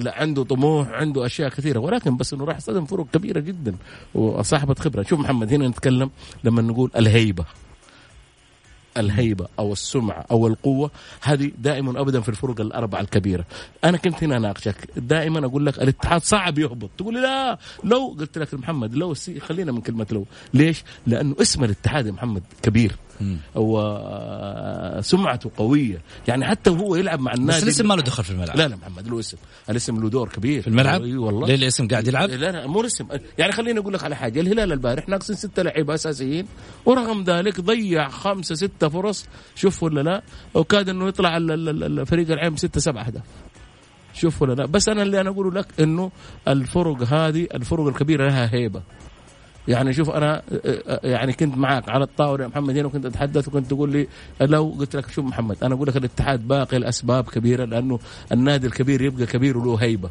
عنده 0.06 0.44
طموح 0.44 0.88
عنده 0.90 1.26
أشياء 1.26 1.50
كثيرة. 1.50 1.80
ولكن 1.80 2.18
بس 2.18 2.34
إنه 2.34 2.46
راح 2.46 2.58
يصطدم 2.58 2.86
فرق 2.86 3.06
كبيرة 3.14 3.40
جدا 3.40 3.76
وصاحبه 4.16 4.74
خبرة. 4.74 5.04
شوف 5.04 5.20
محمد 5.20 5.54
هنا 5.54 5.68
نتكلم 5.68 6.10
لما 6.44 6.62
نقول 6.62 6.92
الهيبة. 6.96 7.46
الهيبة 8.98 9.48
أو 9.60 9.74
السمعة 9.74 10.26
أو 10.32 10.48
القوة 10.48 10.92
هذه 11.22 11.52
دائما 11.58 12.02
ابدا 12.02 12.22
في 12.22 12.30
الفرق 12.30 12.62
الأربعة 12.62 13.02
الكبيرة. 13.02 13.46
أنا 13.84 13.98
كنت 13.98 14.24
هنا 14.24 14.38
أناقشك. 14.38 14.76
دائما 14.96 15.46
أقول 15.46 15.66
لك 15.66 15.78
الاتحاد 15.78 16.22
صعب 16.22 16.60
يهبط. 16.60 16.90
تقول 16.98 17.14
لي 17.14 17.22
لا 17.22 17.60
لو 17.84 18.16
قلت 18.20 18.38
لك 18.38 18.54
محمد 18.54 18.96
لو 18.96 19.16
خلينا 19.40 19.72
من 19.72 19.82
كلمة 19.82 20.08
لو. 20.12 20.26
ليش؟ 20.54 20.84
لأنه 21.08 21.36
اسم 21.42 21.64
الاتحاد 21.64 22.08
يا 22.08 22.12
محمد 22.12 22.44
كبير. 22.64 22.96
وسمعته 23.56 25.52
قوية. 25.58 26.02
يعني 26.28 26.46
حتى 26.46 26.70
وهو 26.70 26.96
يلعب 26.96 27.20
مع 27.20 27.34
النادي 27.34 27.58
بس 27.58 27.64
الاسم 27.64 27.88
ما 27.88 27.94
له 27.94 28.02
دخل 28.02 28.24
في 28.24 28.32
الملعب. 28.32 28.58
لا 28.58 28.68
لا 28.68 28.76
محمد 28.76 29.08
له 29.08 29.20
اسم. 29.20 29.38
الاسم 29.70 30.02
له 30.02 30.10
دور 30.10 30.30
كبير. 30.30 30.62
في 30.62 30.68
الملعب؟ 30.68 31.04
إي 31.04 31.18
والله. 31.18 31.48
ليه 31.48 31.56
الاسم 31.56 31.88
قاعد 31.88 32.08
يلعب؟ 32.08 32.30
لا 32.30 32.52
لا 32.52 32.68
مو 32.68 32.86
اسم 32.86 33.08
يعني 33.38 33.52
خليني 33.52 33.80
أقول 33.80 33.94
لك 33.94 34.04
على 34.04 34.16
حاجة. 34.16 34.42
الهلال 34.42 34.72
البارح 34.72 35.10
ناقصين 35.10 35.36
ستة 35.36 35.64
لعيبة 35.64 35.94
أساسيين. 35.94 36.46
ورغم 36.86 37.24
ذلك 37.24 37.62
ضيع 37.62 38.10
خمسة 38.10 38.56
ستة 38.56 38.90
فرص. 38.90 39.26
شوف 39.56 39.84
ولا 39.84 40.02
لا؟ 40.02 40.22
وكاد 40.54 40.90
إنه 40.90 41.08
يطلع 41.08 41.38
الفريق 41.38 42.32
العين 42.32 42.54
بستة 42.54 42.80
سبعة 42.80 43.04
أهداف. 43.04 43.24
شوف 44.14 44.42
ولا 44.42 44.54
لا؟ 44.54 44.66
بس 44.66 44.90
أنا 44.90 45.04
اللي 45.04 45.22
أنا 45.22 45.30
أقوله 45.30 45.52
لك 45.52 45.68
إنه 45.80 46.12
الفرق 46.48 47.04
هذه 47.04 47.48
الفرق 47.54 47.88
الكبيرة 47.88 48.28
لها 48.28 48.54
هيبة. 48.54 48.82
يعني 49.68 49.94
شوف 49.94 50.10
أنا 50.10 50.42
يعني 51.04 51.34
كنت 51.34 51.58
معك 51.58 51.90
على 51.90 52.04
الطاولة 52.04 52.44
يا 52.44 52.50
محمد 52.50 52.78
هنا 52.78 52.88
وكنت 52.88 53.06
أتحدث 53.06 53.48
وكنت 53.48 53.68
تقول 53.68 53.92
لي 53.92 54.08
لو 54.42 54.76
قلت 54.80 54.96
لك 54.96 55.10
شوف 55.12 55.26
محمد 55.26 55.58
أنا 55.64 55.76
أقول 55.76 55.88
لك 55.88 55.98
الاتحاد 55.98 56.48
باقي 56.48 56.78
الاسباب 56.78 57.24
كبيرة 57.30 57.66
لأنه 57.66 58.00
النادي 58.32 58.68
الكبير 58.68 59.02
يبقى 59.02 59.26
كبير 59.26 59.58
وله 59.58 59.76
هيبة. 59.76 60.10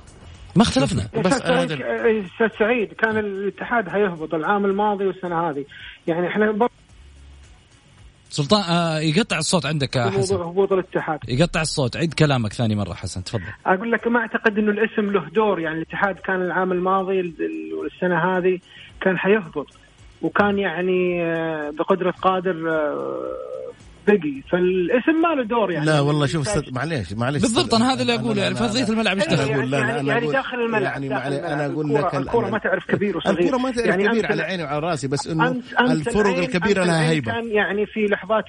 ما 0.56 0.62
اختلفنا. 0.62 1.08
بس 1.24 1.32
أستاذ 1.32 1.68
سعيد 1.68 2.24
أستاذ 2.24 2.48
سعيد 2.58 2.92
كان 2.92 3.18
الاتحاد 3.18 3.88
هيهبط 3.88 4.34
العام 4.34 4.64
الماضي 4.64 5.06
والسنة 5.06 5.50
هذه. 5.50 5.64
يعني 6.06 6.28
إحنا 6.28 6.52
برضه 6.52 6.72
سلطان 8.30 8.62
آه 8.62 8.98
يقطع 8.98 9.38
الصوت 9.38 9.66
عندك 9.66 9.96
يا 9.96 10.04
موضوع 10.04 10.20
حسن 10.20 10.34
هبوط 10.36 10.72
الاتحاد. 10.72 11.18
يقطع 11.28 11.60
الصوت 11.60 11.96
عيد 11.96 12.14
كلامك 12.14 12.52
ثاني 12.52 12.74
مرة 12.74 12.94
حسن 12.94 13.24
تفضل. 13.24 13.42
أقول 13.66 13.92
لك 13.92 14.06
ما 14.06 14.20
أعتقد 14.20 14.58
إنه 14.58 14.70
الاسم 14.70 15.02
له 15.12 15.28
دور 15.34 15.60
يعني 15.60 15.76
الاتحاد 15.76 16.14
كان 16.14 16.42
العام 16.42 16.72
الماضي 16.72 17.20
ال- 17.20 17.34
ال- 17.40 17.74
والسنة 17.74 18.18
هذه. 18.38 18.58
كان 19.00 19.18
حيهبط. 19.18 19.66
وكان 20.22 20.58
يعني 20.58 21.22
آه، 21.24 21.70
بقدرة 21.70 22.10
قادر 22.10 22.70
آه، 22.70 23.36
بقي. 24.06 24.42
فالاسم 24.50 25.20
ما 25.22 25.34
له 25.34 25.42
دور 25.44 25.70
يعني. 25.70 25.86
لا 25.86 26.00
والله 26.00 26.26
شوف 26.26 26.48
أستاذ 26.48 26.74
معليش 26.74 27.12
معلش 27.12 27.40
بالضبط 27.42 27.74
أنا 27.74 27.92
هذا 27.92 28.02
اللي 28.02 28.14
أقوله 28.14 28.42
يعني 28.42 28.54
فرضيه 28.54 28.84
أنا- 28.86 28.90
الملعب 28.90 29.18
لا، 29.18 29.24
لا، 29.24 29.78
يعني, 29.78 30.00
أنا 30.00 30.00
يعني 30.12 30.28
أقول- 30.28 30.32
داخل 30.32 30.56
الملعب 30.60 30.82
يعني 30.82 31.08
داخل 31.08 31.32
الملعب. 31.32 31.50
أنا 31.52 31.66
أقول 31.66 31.86
الكرة- 31.86 32.04
لك 32.06 32.14
ال- 32.14 32.20
الكرة 32.22 32.46
ال- 32.46 32.52
ما 32.52 32.58
تعرف 32.58 32.86
كبير 32.86 33.16
وصغير. 33.16 33.38
الكرة 33.40 33.56
ما 33.56 33.70
تعرف 33.70 33.86
يعني 33.86 34.08
كبير 34.08 34.26
على 34.26 34.42
عيني 34.42 34.62
وعلى 34.64 34.78
راسي 34.78 35.08
بس 35.08 35.26
إنه 35.26 35.56
الفرق 35.80 36.36
الكبيرة 36.38 36.84
لها 36.84 37.10
هيبة. 37.10 37.32
كان 37.32 37.48
يعني 37.50 37.86
في 37.86 38.06
لحظات 38.06 38.44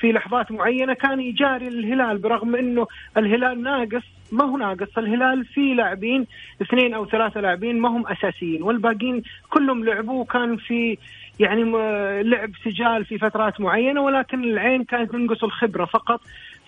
في 0.00 0.12
لحظات 0.12 0.52
معينة 0.52 0.94
كان 0.94 1.20
يجاري 1.20 1.68
الهلال 1.68 2.18
برغم 2.18 2.56
إنه 2.56 2.86
الهلال 3.16 3.62
ناقص 3.62 4.04
ما 4.32 4.44
هو 4.44 4.56
ناقص؟ 4.56 4.98
الهلال 4.98 5.44
في 5.44 5.74
لاعبين 5.74 6.26
اثنين 6.62 6.94
أو 6.94 7.06
ثلاثة 7.06 7.40
لاعبين 7.40 7.80
ما 7.80 7.88
هم 7.88 8.06
أساسيين 8.06 8.62
والباقيين 8.62 9.22
كلهم 9.50 9.84
لعبوا 9.84 10.20
وكان 10.20 10.56
في 10.56 10.98
يعني 11.40 11.64
لعب 12.22 12.50
سجال 12.64 13.04
في 13.04 13.18
فترات 13.18 13.60
معينة 13.60 14.00
ولكن 14.00 14.44
العين 14.44 14.84
كانت 14.84 15.12
تنقص 15.12 15.44
الخبرة 15.44 15.84
فقط 15.84 16.20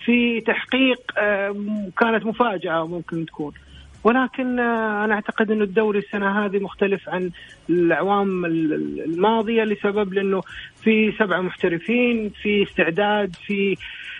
في 0.05 0.41
تحقيق 0.41 1.01
آه، 1.17 1.55
كانت 1.99 2.25
مفاجأة 2.25 2.87
ممكن 2.87 3.25
تكون. 3.25 3.53
ولكن 4.03 4.59
آه، 4.59 5.05
أنا 5.05 5.13
أعتقد 5.13 5.51
إنه 5.51 5.63
الدوري 5.63 5.99
السنة 5.99 6.45
هذه 6.45 6.59
مختلف 6.59 7.09
عن 7.09 7.31
الأعوام 7.69 8.45
ال- 8.45 8.73
ال- 8.73 9.03
الماضية 9.05 9.63
لسبب 9.63 10.13
لأنه 10.13 10.41
في 10.83 11.11
سبعه 11.19 11.41
محترفين 11.41 12.29
في 12.41 12.63
استعداد 12.63 13.35
في 13.47 13.77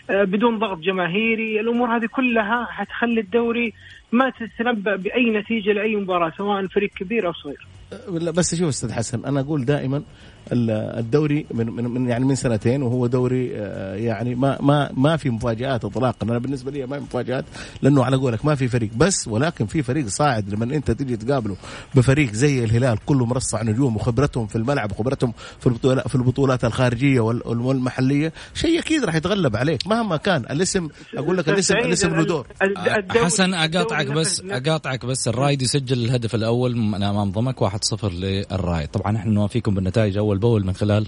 بدون 0.09 0.59
ضغط 0.59 0.77
جماهيري. 0.77 1.59
الأمور 1.59 1.97
هذه 1.97 2.05
كلها 2.05 2.65
حتخلي 2.69 3.21
الدوري 3.21 3.74
ما 4.12 4.29
تتنبأ 4.29 4.95
بأي 4.95 5.29
نتيجة 5.29 5.71
لأي 5.71 5.95
مباراة 5.95 6.33
سواء 6.38 6.67
فريق 6.67 6.89
كبير 6.89 7.27
أو 7.27 7.33
صغير. 7.33 7.67
لا 8.09 8.31
بس 8.31 8.55
شوف 8.55 8.67
أستاذ 8.67 8.91
حسن 8.91 9.25
أنا 9.25 9.39
أقول 9.39 9.65
دائما 9.65 10.03
الدوري 10.52 11.46
من, 11.52 11.70
من, 11.72 11.84
من 11.84 12.10
يعني 12.10 12.25
من 12.25 12.36
سنتين 12.36 12.84
وهو 12.84 13.08
دوري 13.08 13.52
آه، 13.56 13.96
يعني 13.96 14.36
ما 14.36 14.58
ما 14.62 14.90
ما 14.94 15.18
في 15.18 15.30
مفاجآت 15.30 15.86
اطلاقا. 15.86 16.18
أنا 16.24 16.38
بالنسبة 16.38 16.72
لي 16.72 16.86
ما 16.86 16.98
في 17.00 17.04
مفاجآت 17.04 17.46
لأنه 17.82 18.04
على 18.06 18.18
قولك 18.18 18.46
ما 18.46 18.56
في 18.56 18.68
فريق 18.68 18.90
بس 18.98 19.28
ولكن 19.28 19.66
في 19.66 19.84
فريق 19.84 20.08
صاعد 20.08 20.50
لما 20.50 20.66
أنت 20.66 20.92
تيجي 20.92 21.18
تقابله 21.18 21.56
بفريق 21.96 22.32
زي 22.34 22.64
الهلال 22.64 22.98
كله 23.06 23.25
مرصع 23.25 23.64
نجوم 23.64 23.96
وخبرتهم 23.96 24.48
في 24.48 24.56
الملعب 24.56 24.92
وخبرتهم 24.92 25.34
في 25.60 25.68
البطولات 25.68 26.08
في 26.08 26.16
البطولات 26.16 26.66
الخارجية 26.66 27.20
وال- 27.20 27.48
والمحلية 27.48 28.34
شيء 28.54 28.80
أكيد 28.80 29.04
راح 29.06 29.16
يتغلب 29.16 29.56
عليك 29.56 29.88
مهما 29.88 30.18
كان. 30.18 30.42
الاسم 30.52 30.88
أقول 31.18 31.38
لك 31.38 31.50
الاسم 31.50 31.75
الاسم 31.75 32.16
له 32.16 32.24
دور. 32.24 32.48
الدوري- 32.64 33.25
حسن 33.25 33.54
أقاطعك 33.54 34.08
بس 34.08 34.42
أقاطعك 34.50 35.06
بس. 35.06 35.28
الرايد 35.28 35.62
يسجل 35.62 36.06
الهدف 36.06 36.36
الأول 36.36 36.78
من 36.78 37.04
أمام 37.04 37.32
ضمك 37.32 37.62
1-0 37.70 38.04
للرايد. 38.14 38.88
طبعا 38.88 39.18
إحنا 39.18 39.32
نوافيكم 39.32 39.75
بالنتائج 39.75 40.18
أول 40.18 40.35
باول 40.38 40.65
من 40.65 40.74
خلال 40.74 41.08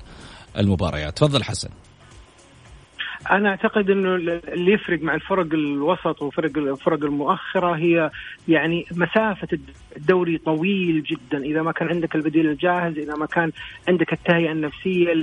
المباريات. 0.57 1.17
تفضل 1.17 1.43
حسن. 1.43 1.69
أنا 3.31 3.50
أعتقد 3.50 3.89
إنه 3.89 4.15
اللي 4.15 4.74
يفرق 4.74 5.01
مع 5.01 5.15
الفرق 5.15 5.53
الوسط 5.53 6.22
وفرق 6.22 6.57
الفرق 6.57 7.03
المؤخرة 7.03 7.75
هي 7.75 8.10
يعني 8.48 8.86
مسافة 8.91 9.48
الدوري 9.98 10.38
طويل 10.38 11.03
جدا. 11.03 11.43
إذا 11.43 11.62
ما 11.62 11.72
كان 11.72 11.88
عندك 11.88 12.15
البديل 12.15 12.50
الجاهز 12.50 12.98
إذا 12.98 13.15
ما 13.15 13.25
كان 13.25 13.51
عندك 13.88 14.13
التهيئة 14.13 14.51
النفسية 14.51 15.13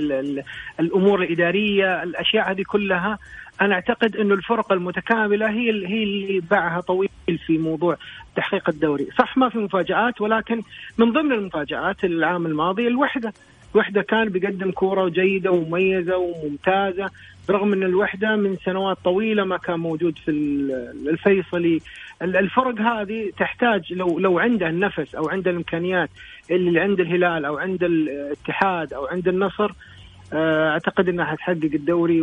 الأمور 0.79 1.23
الإدارية 1.23 2.03
الأشياء 2.03 2.51
هذه 2.51 2.63
كلها 2.67 3.17
أنا 3.61 3.75
أعتقد 3.75 4.15
إنه 4.15 4.33
الفرق 4.33 4.71
المتكاملة 4.71 5.49
هي 5.49 5.69
هي 5.87 6.03
اللي 6.03 6.39
باعها 6.39 6.81
طويل 6.81 7.09
في 7.45 7.57
موضوع 7.57 7.97
تحقيق 8.35 8.69
الدوري، 8.69 9.07
صح 9.19 9.37
ما 9.37 9.49
في 9.49 9.57
مفاجآت 9.57 10.21
ولكن 10.21 10.61
من 10.97 11.11
ضمن 11.11 11.31
المفاجآت 11.31 12.03
العام 12.03 12.45
الماضي 12.45 12.87
الوحدة، 12.87 13.33
الوحده 13.75 14.01
كان 14.01 14.29
بيقدم 14.29 14.71
كورة 14.71 15.09
جيدة 15.09 15.51
ومميزة 15.51 16.17
وممتازة 16.17 17.09
برغم 17.47 17.73
إن 17.73 17.83
الوحدة 17.83 18.35
من 18.35 18.57
سنوات 18.65 18.97
طويلة 19.03 19.43
ما 19.43 19.57
كان 19.57 19.79
موجود 19.79 20.17
في 20.17 20.31
الفيصلي. 21.07 21.81
الفرق 22.21 22.81
هذه 22.81 23.31
تحتاج 23.39 23.93
لو 23.93 24.19
لو 24.19 24.39
عنده 24.39 24.69
النفس 24.69 25.15
أو 25.15 25.29
عنده 25.29 25.51
الإمكانيات 25.51 26.09
اللي 26.51 26.79
عند 26.79 26.99
الهلال 26.99 27.45
أو 27.45 27.57
عند 27.57 27.83
الاتحاد 27.83 28.93
أو 28.93 29.05
عند 29.05 29.27
النصر 29.27 29.71
آه، 30.33 30.69
أعتقد 30.69 31.09
إنها 31.09 31.25
حتحقق 31.25 31.69
الدوري 31.73 32.21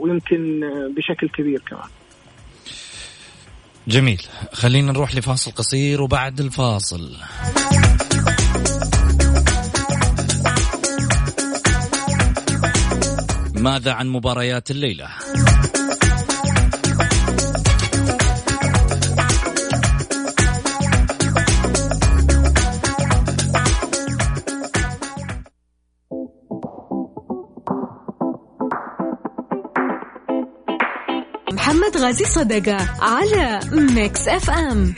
ويمكن 0.00 0.60
بشكل 0.96 1.28
كبير 1.28 1.60
كمان. 1.66 1.88
جميل. 3.88 4.22
خلينا 4.52 4.92
نروح 4.92 5.14
لفاصل 5.14 5.50
قصير 5.50 6.02
وبعد 6.02 6.40
الفاصل. 6.40 7.16
ماذا 13.60 13.92
عن 13.92 14.08
مباريات 14.08 14.70
الليلة؟ 14.70 15.08
محمد 31.52 31.96
غازي 31.96 32.24
صدقة 32.24 32.78
على 33.00 33.60
ميكس 33.72 34.28
اف 34.28 34.50
ام 34.50 34.94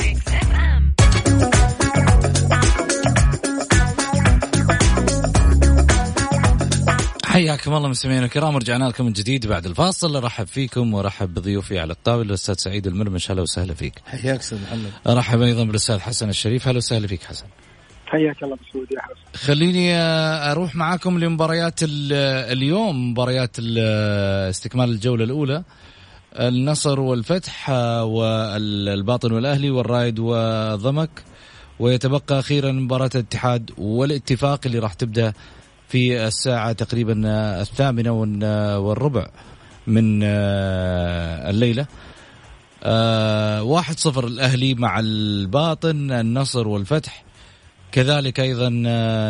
حياكم 7.33 7.75
الله 7.75 7.89
مستمعينا 7.89 8.25
الكرام 8.25 8.55
ورجعنا 8.55 8.85
لكم 8.85 9.07
من 9.07 9.13
جديد 9.13 9.47
بعد 9.47 9.67
الفاصل. 9.67 10.17
أرحب 10.17 10.47
فيكم 10.47 10.95
وارحب 10.95 11.35
بضيوفي 11.35 11.79
على 11.79 11.93
الطاولة 11.93 12.23
الأستاذ 12.23 12.55
سعيد 12.55 12.87
المرمش. 12.87 13.31
أهلا 13.31 13.43
وسهلا 13.43 13.75
فيك. 13.75 13.95
حياك 14.07 14.41
أستاذ 14.41 14.63
محمد. 14.63 14.91
أرحب 15.07 15.43
أيضا 15.43 15.65
بالأستاذ 15.65 15.99
حسن 15.99 16.29
الشريف. 16.29 16.69
أهلا 16.69 16.77
وسهلا 16.77 17.07
فيك 17.07 17.23
حسن. 17.23 17.45
حياك 18.07 18.43
الله 18.43 18.57
بسعود 18.57 18.87
يا 18.93 19.03
حسن. 19.03 19.47
خليني 19.47 19.97
أروح 20.51 20.75
معاكم 20.75 21.19
لمباريات 21.19 21.81
اليوم 21.83 23.11
مباريات 23.11 23.57
استكمال 23.59 24.91
الجولة 24.91 25.25
الأولى. 25.25 25.65
النصر 26.33 27.01
والفتح 27.01 27.71
والباطن 28.03 29.33
والأهلي 29.33 29.71
والرايد 29.71 30.19
وضمك. 30.19 31.11
ويتبقى 31.79 32.39
أخيرا 32.39 32.73
مباراة 32.73 33.11
الاتحاد 33.15 33.71
والاتفاق 33.79 34.61
اللي 34.67 34.79
راح 34.79 34.95
تبدأ 34.95 35.33
في 35.93 36.27
الساعة 36.27 36.73
تقريبا 36.73 37.23
الثامنة 37.61 38.13
والربع 38.79 39.27
من 39.87 40.23
الليلة. 41.53 41.87
واحد 43.63 43.99
صفر 43.99 44.27
الأهلي 44.27 44.75
مع 44.75 45.01
الباطن 45.01 46.11
النصر 46.11 46.69
والفتح. 46.69 47.25
كذلك 47.93 48.41
أيضا 48.41 48.69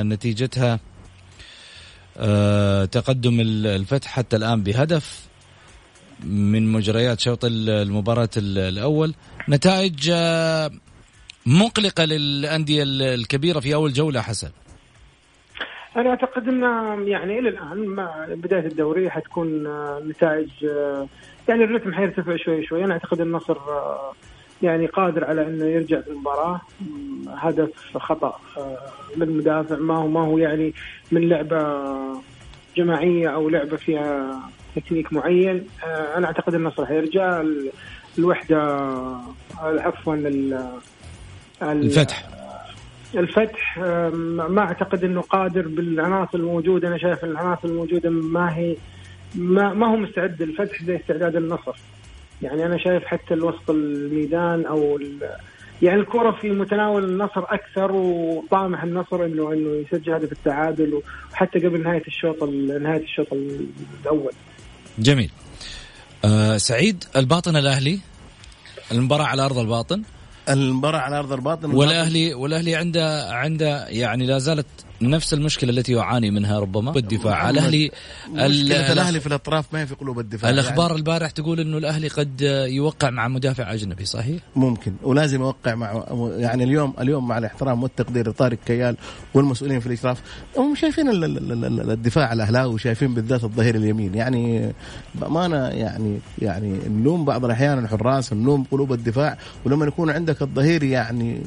نتيجتها 0.03 0.81
تقدم 2.87 3.41
الفتح 3.41 4.09
حتى 4.09 4.37
الآن 4.37 4.63
بهدف 4.63 5.21
من 6.25 6.73
مجريات 6.73 7.21
شوط 7.21 7.45
المباراة 7.45 8.31
الأول. 8.37 9.15
نتائج 9.49 10.13
مقلقة 11.47 12.05
للأندية 12.05 12.83
الكبيرة 12.87 13.61
في 13.61 13.75
أول 13.75 13.93
جولة 13.93 14.21
حسن. 14.21 14.51
أنا 15.97 16.11
أعتقد 16.11 16.49
ان 16.49 16.63
يعني 17.09 17.39
إلى 17.39 17.49
الآن 17.49 17.87
مع 17.87 18.27
بداية 18.29 18.67
الدوري 18.67 19.11
حتكون 19.11 19.69
نتائج 20.09 20.49
يعني 21.49 21.65
الرتم 21.65 21.95
حيرتفع 21.95 22.37
شوي 22.37 22.67
شوي. 22.67 22.85
أنا 22.85 22.93
أعتقد 22.93 23.21
النصر 23.21 23.57
يعني 24.63 24.87
قادر 24.87 25.25
على 25.25 25.47
إنه 25.47 25.65
يرجع 25.65 26.01
في 26.01 26.11
المباراه 26.11 26.61
هدف 27.29 27.97
خطأ 27.97 28.41
للمدافع 29.17 29.77
ما 29.77 29.97
هو 29.97 30.09
ما 30.09 30.21
هو 30.21 30.39
يعني 30.39 30.75
من 31.13 31.29
لعبة 31.29 31.83
جماعية 32.77 33.29
أو 33.29 33.49
لعبة 33.49 33.77
فيها 33.77 34.41
تكنيك 34.77 35.13
معين. 35.13 35.67
أنا 36.17 36.27
أعتقد 36.27 36.55
النصر 36.55 36.87
حيرجع. 36.87 37.43
الوحدة 38.19 38.89
عفوا 39.61 40.15
الفتح. 41.63 42.29
الفتح 43.15 43.79
ما 44.49 44.61
أعتقد 44.61 45.05
إنه 45.05 45.21
قادر 45.21 45.69
بالعناصر 45.69 46.39
الموجودة 46.39 46.89
أنا 46.89 46.99
شايف 46.99 47.25
العناصر 47.25 47.69
الموجودة 47.69 48.11
ما 48.11 48.57
هي 48.57 48.77
ما, 49.35 49.75
ما 49.75 49.87
هو 49.87 49.97
مستعد 49.97 50.43
الفتح 50.43 50.83
زي 50.83 50.97
استعداد 50.97 51.37
النصر 51.37 51.77
يعني 52.43 52.67
أنا 52.67 52.79
شايف 52.79 53.05
حتى 53.05 53.35
الوسط 53.35 53.71
الميدان 53.71 54.67
أو 54.67 55.01
يعني 55.83 56.01
الكرة 56.01 56.31
في 56.31 56.51
متناول 56.51 57.05
النصر 57.05 57.45
أكثر 57.45 57.93
وطامح 57.93 58.83
النصر 58.83 59.25
إنه 59.25 59.53
إنه 59.53 59.85
يسجل 59.87 60.13
هدف 60.13 60.33
التعادل 60.33 61.03
وحتى 61.33 61.59
قبل 61.59 61.83
نهاية 61.83 62.03
الشوط 62.07 62.43
نهاية 62.81 63.03
الشوط 63.03 63.27
الأول. 64.03 64.33
جميل. 64.99 65.31
آه 66.25 66.57
سعيد 66.57 67.05
الباطن 67.17 67.57
الأهلي 67.57 68.01
المباراة 68.93 69.25
على 69.25 69.45
أرض 69.45 69.59
الباطن 69.59 70.03
المباراة 70.49 70.99
على 70.99 71.19
أرض 71.19 71.33
الباطن. 71.33 71.71
والاهلي 71.71 72.35
والأهلي 72.35 72.77
عنده 72.77 73.35
عنده 73.35 73.89
يعني 73.89 74.27
لا 74.27 74.39
زالت 74.39 74.67
نفس 75.03 75.35
المشكلة 75.35 75.71
التي 75.71 75.93
يعاني 75.93 76.31
منها 76.31 76.59
ربما 76.59 76.93
بالدفاع. 76.93 77.51
الأهلي 77.51 77.91
مشكلة 78.31 78.93
الأهلي 78.93 79.21
في 79.21 79.27
الأطراف 79.27 79.65
ما 79.73 79.81
هي 79.81 79.87
في 79.87 79.95
قلوب 79.95 80.19
الدفاع 80.19 80.51
الأخبار 80.51 80.87
يعني 80.87 80.99
البارح 80.99 81.31
تقول 81.31 81.61
إنه 81.61 81.79
الأهلي 81.79 82.09
قد 82.09 82.41
يوقع 82.67 83.11
مع 83.11 83.29
مدافع 83.29 83.73
أجنبي 83.73 84.05
صحيح؟ 84.05 84.43
ممكن 84.57 84.93
ولازم 85.03 85.41
يوقع 85.41 85.75
مع 85.75 86.05
يعني 86.37 86.65
اليوم 86.65 86.95
اليوم 87.01 87.29
مع 87.29 87.39
الاحترام 87.39 87.83
والتقدير 87.83 88.29
لطارق 88.29 88.59
كيال 88.67 88.97
والمسؤولين 89.35 89.81
في 89.81 89.87
الإشراف. 89.87 90.21
هم 90.57 90.75
شايفين 90.75 91.11
الدفاع 91.91 92.33
الأهلاوي 92.33 92.75
وشايفين 92.75 93.15
بالذات 93.15 93.45
الظهير 93.45 93.75
اليمين. 93.75 94.15
يعني 94.15 94.73
بامانه 95.15 95.69
يعني 95.69 96.19
يعني 96.39 96.79
نلوم 96.89 97.25
بعض 97.25 97.45
الأحيان 97.45 97.79
الحراس 97.79 98.33
نلوم 98.33 98.65
قلوب 98.71 98.93
الدفاع 98.93 99.39
ولما 99.65 99.87
يكون 99.87 100.11
عندك 100.11 100.42
الظهير 100.43 100.83
يعني 100.83 101.43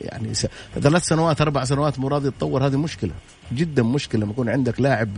يعني 0.00 0.34
ثلاث 0.80 1.04
سنوات 1.04 1.40
أربع 1.40 1.64
سنوات 1.64 1.98
مو 1.98 2.08
راضي 2.08 2.28
يتطور 2.28 2.66
هذه 2.66 2.76
مشكلة. 2.76 3.12
جدا 3.52 3.82
مشكلة 3.82 4.20
لما 4.20 4.32
يكون 4.32 4.48
عندك 4.48 4.80
لاعب 4.80 5.08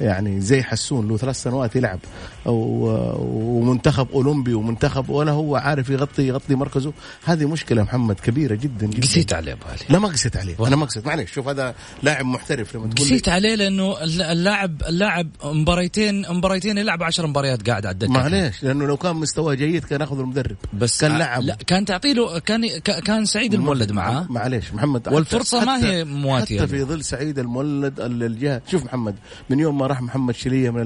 يعني 0.00 0.40
زي 0.40 0.62
حسون 0.62 1.08
له 1.08 1.16
ثلاث 1.16 1.42
سنوات 1.42 1.76
يلعب 1.76 1.98
ومنتخب 2.46 4.08
أولمبي 4.12 4.54
ومنتخب 4.54 5.10
ولا 5.10 5.32
هو 5.32 5.56
عارف 5.56 5.90
يغطي 5.90 6.26
يغطي 6.26 6.54
مركزه. 6.54 6.92
هذه 7.24 7.44
مشكلة 7.48 7.82
محمد 7.82 8.20
كبيرة 8.20 8.54
جدا 8.54 8.86
جدا. 8.86 9.02
قسيت 9.02 9.32
عليه 9.32 9.54
بالي 9.54 9.84
لا 9.88 9.98
ما 9.98 10.08
قسيت 10.08 10.36
عليه. 10.36 10.54
أنا 10.66 10.76
ما 10.76 10.86
قسيت. 10.86 11.06
معلش 11.06 11.32
شوف 11.32 11.48
هذا 11.48 11.74
لاعب 12.02 12.26
محترف 12.26 12.76
لما 12.76 12.88
تقول 12.88 13.06
قسيت 13.06 13.28
عليه 13.28 13.54
لأنه 13.54 14.02
اللاعب 14.04 14.82
اللاعب 14.88 15.28
مباريتين 15.44 16.24
مباريتين 16.30 16.78
يلعب 16.78 17.02
10 17.02 17.26
مباريات 17.26 17.68
قاعد 17.68 17.86
على 17.86 17.92
الدكة. 17.92 18.10
معليش 18.12 18.62
لأنه 18.62 18.86
لو 18.86 18.96
كان 18.96 19.16
مستواه 19.16 19.54
جيد 19.54 19.84
كان 19.84 20.00
يأخذ 20.00 20.18
المدرب. 20.18 20.56
بس 20.72 21.00
كان 21.00 21.18
لعب 21.18 21.42
لا 21.42 21.56
كان 21.66 21.84
تعطي 21.84 22.12
له 22.12 22.38
كان 22.38 22.68
كان 22.80 23.24
سعيد 23.24 23.54
المولد 23.54 23.92
معاه. 23.92 24.26
معليش 24.30 24.74
محمد 24.74 25.08
والفرصة 25.08 25.64
ما 25.64 25.84
هي 25.84 26.04
مواتية 26.04 26.58
حتى 26.58 26.68
في 26.68 26.84
ظل 26.84 27.04
سعيد 27.04 27.38
المولد 27.38 27.79
الجهه 27.98 28.62
شوف 28.66 28.84
محمد 28.84 29.14
من 29.50 29.58
يوم 29.58 29.78
ما 29.78 29.86
راح 29.86 30.02
محمد 30.02 30.34
شلية 30.34 30.70
من 30.70 30.80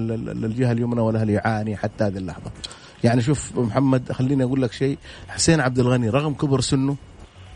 الجهه 0.44 0.72
اليمنى 0.72 1.00
والاهلي 1.00 1.32
يعاني 1.32 1.76
حتى 1.76 2.04
هذه 2.04 2.16
اللحظة. 2.18 2.50
يعني 3.04 3.22
شوف 3.22 3.58
محمد 3.58 4.12
خليني 4.12 4.44
أقول 4.44 4.62
لك 4.62 4.72
شيء. 4.72 4.98
حسين 5.28 5.60
عبد 5.60 5.78
الغني 5.78 6.08
رغم 6.08 6.34
كبر 6.34 6.60
سنه 6.60 6.96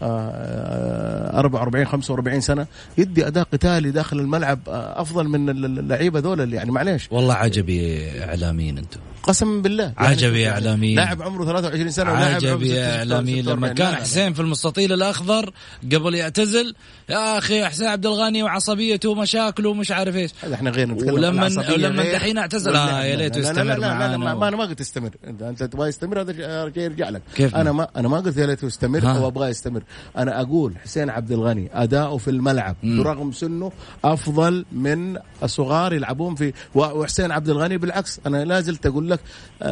44 0.03 1.85
45 1.85 2.41
سنة 2.41 2.67
يدي 2.99 3.27
أداء 3.27 3.45
قتالي 3.53 3.91
داخل 3.91 4.21
الملعب 4.21 4.59
أفضل 4.69 5.29
من 5.29 5.49
اللعيبة 5.51 6.19
ذول 6.21 6.55
يعني 6.55 6.71
معليش. 6.71 7.09
والله 7.11 7.35
عجبي 7.35 8.11
إعلاميين 8.25 8.79
أنتم. 8.79 9.01
قسما 9.23 9.63
بالله. 9.63 9.93
عجب 9.97 10.33
يا 10.35 10.39
يعني 10.39 10.55
إعلامي. 10.55 10.95
لاعب 10.95 11.23
عمره 11.23 11.45
23 11.45 11.91
سنة 11.91 12.13
ولاعب 12.13 12.35
عجب 12.35 12.63
يا 12.63 12.65
46 12.65 12.79
اعلامي 12.99 13.43
لما 13.43 13.69
46. 13.69 13.75
كان 13.75 13.87
لا، 13.87 13.91
لا، 13.91 13.97
لا. 13.97 14.03
حسين 14.03 14.33
في 14.33 14.41
المستطيل 14.41 14.93
الأخضر 14.93 15.51
قبل 15.93 16.15
يعتزل 16.15 16.75
يا 17.09 17.39
أخي 17.39 17.65
حسين 17.65 17.87
عبد 17.87 18.07
الغني 18.07 18.43
وعصبيته 18.43 19.09
ومشاكله 19.09 19.71
ومش 19.71 19.91
عارف 19.91 20.17
إيش. 20.17 20.31
إحنا 20.55 20.71
غير 20.71 20.89
نتكلم 20.91 21.15
ولما- 21.15 21.73
ولما 21.73 22.13
دحين 22.13 22.39
اعتزل، 22.39 22.67
واللعب. 22.71 22.89
آه، 22.89 23.05
يا 23.05 23.17
لا، 23.17 23.23
ليته 23.23 23.37
لا، 23.41 23.43
لا، 23.43 23.51
يستمر 23.51 23.65
لا 23.65 23.75
لا 23.75 24.09
لا 24.09 24.17
ما, 24.17 24.49
أنا 24.49 24.57
ما 24.57 24.65
قلت 24.65 24.81
يستمر 24.81 25.11
انت 25.45 25.63
تبغى 25.63 25.89
يستمر؟ 25.89 26.21
هذا 26.21 26.71
يرجع 26.77 27.09
لك. 27.09 27.23
كيف 27.37 27.57
أنا 27.57 27.73
ما 27.73 27.89
أنا 27.97 28.09
ما 28.09 28.17
قلت 28.21 28.37
يا 28.37 28.47
ليته 28.47 28.67
يستمر. 28.67 29.03
أو 29.17 29.27
ابغاه 29.29 29.49
يستمر. 29.49 29.83
أنا 30.17 30.41
أقول 30.41 30.75
حسين 30.85 31.11
عبد 31.11 31.33
الغني 31.33 31.71
أداؤه 31.75 32.19
في 32.19 32.31
الملعب 32.31 32.77
برغم 32.83 33.33
سنه 33.33 33.73
أفضل 34.05 34.65
من 34.73 35.17
الصغار 35.43 35.93
يلعبون 35.93 36.35
في 36.35 36.53
وحسين 36.75 37.31
عبد 37.33 37.49
الغني 37.49 37.79
بالعكس 37.79 38.21
أنا 38.27 38.45
لا 38.45 38.61
زلت 38.61 38.87
أقول 38.87 39.08
لك 39.09 39.21
آه، 39.63 39.67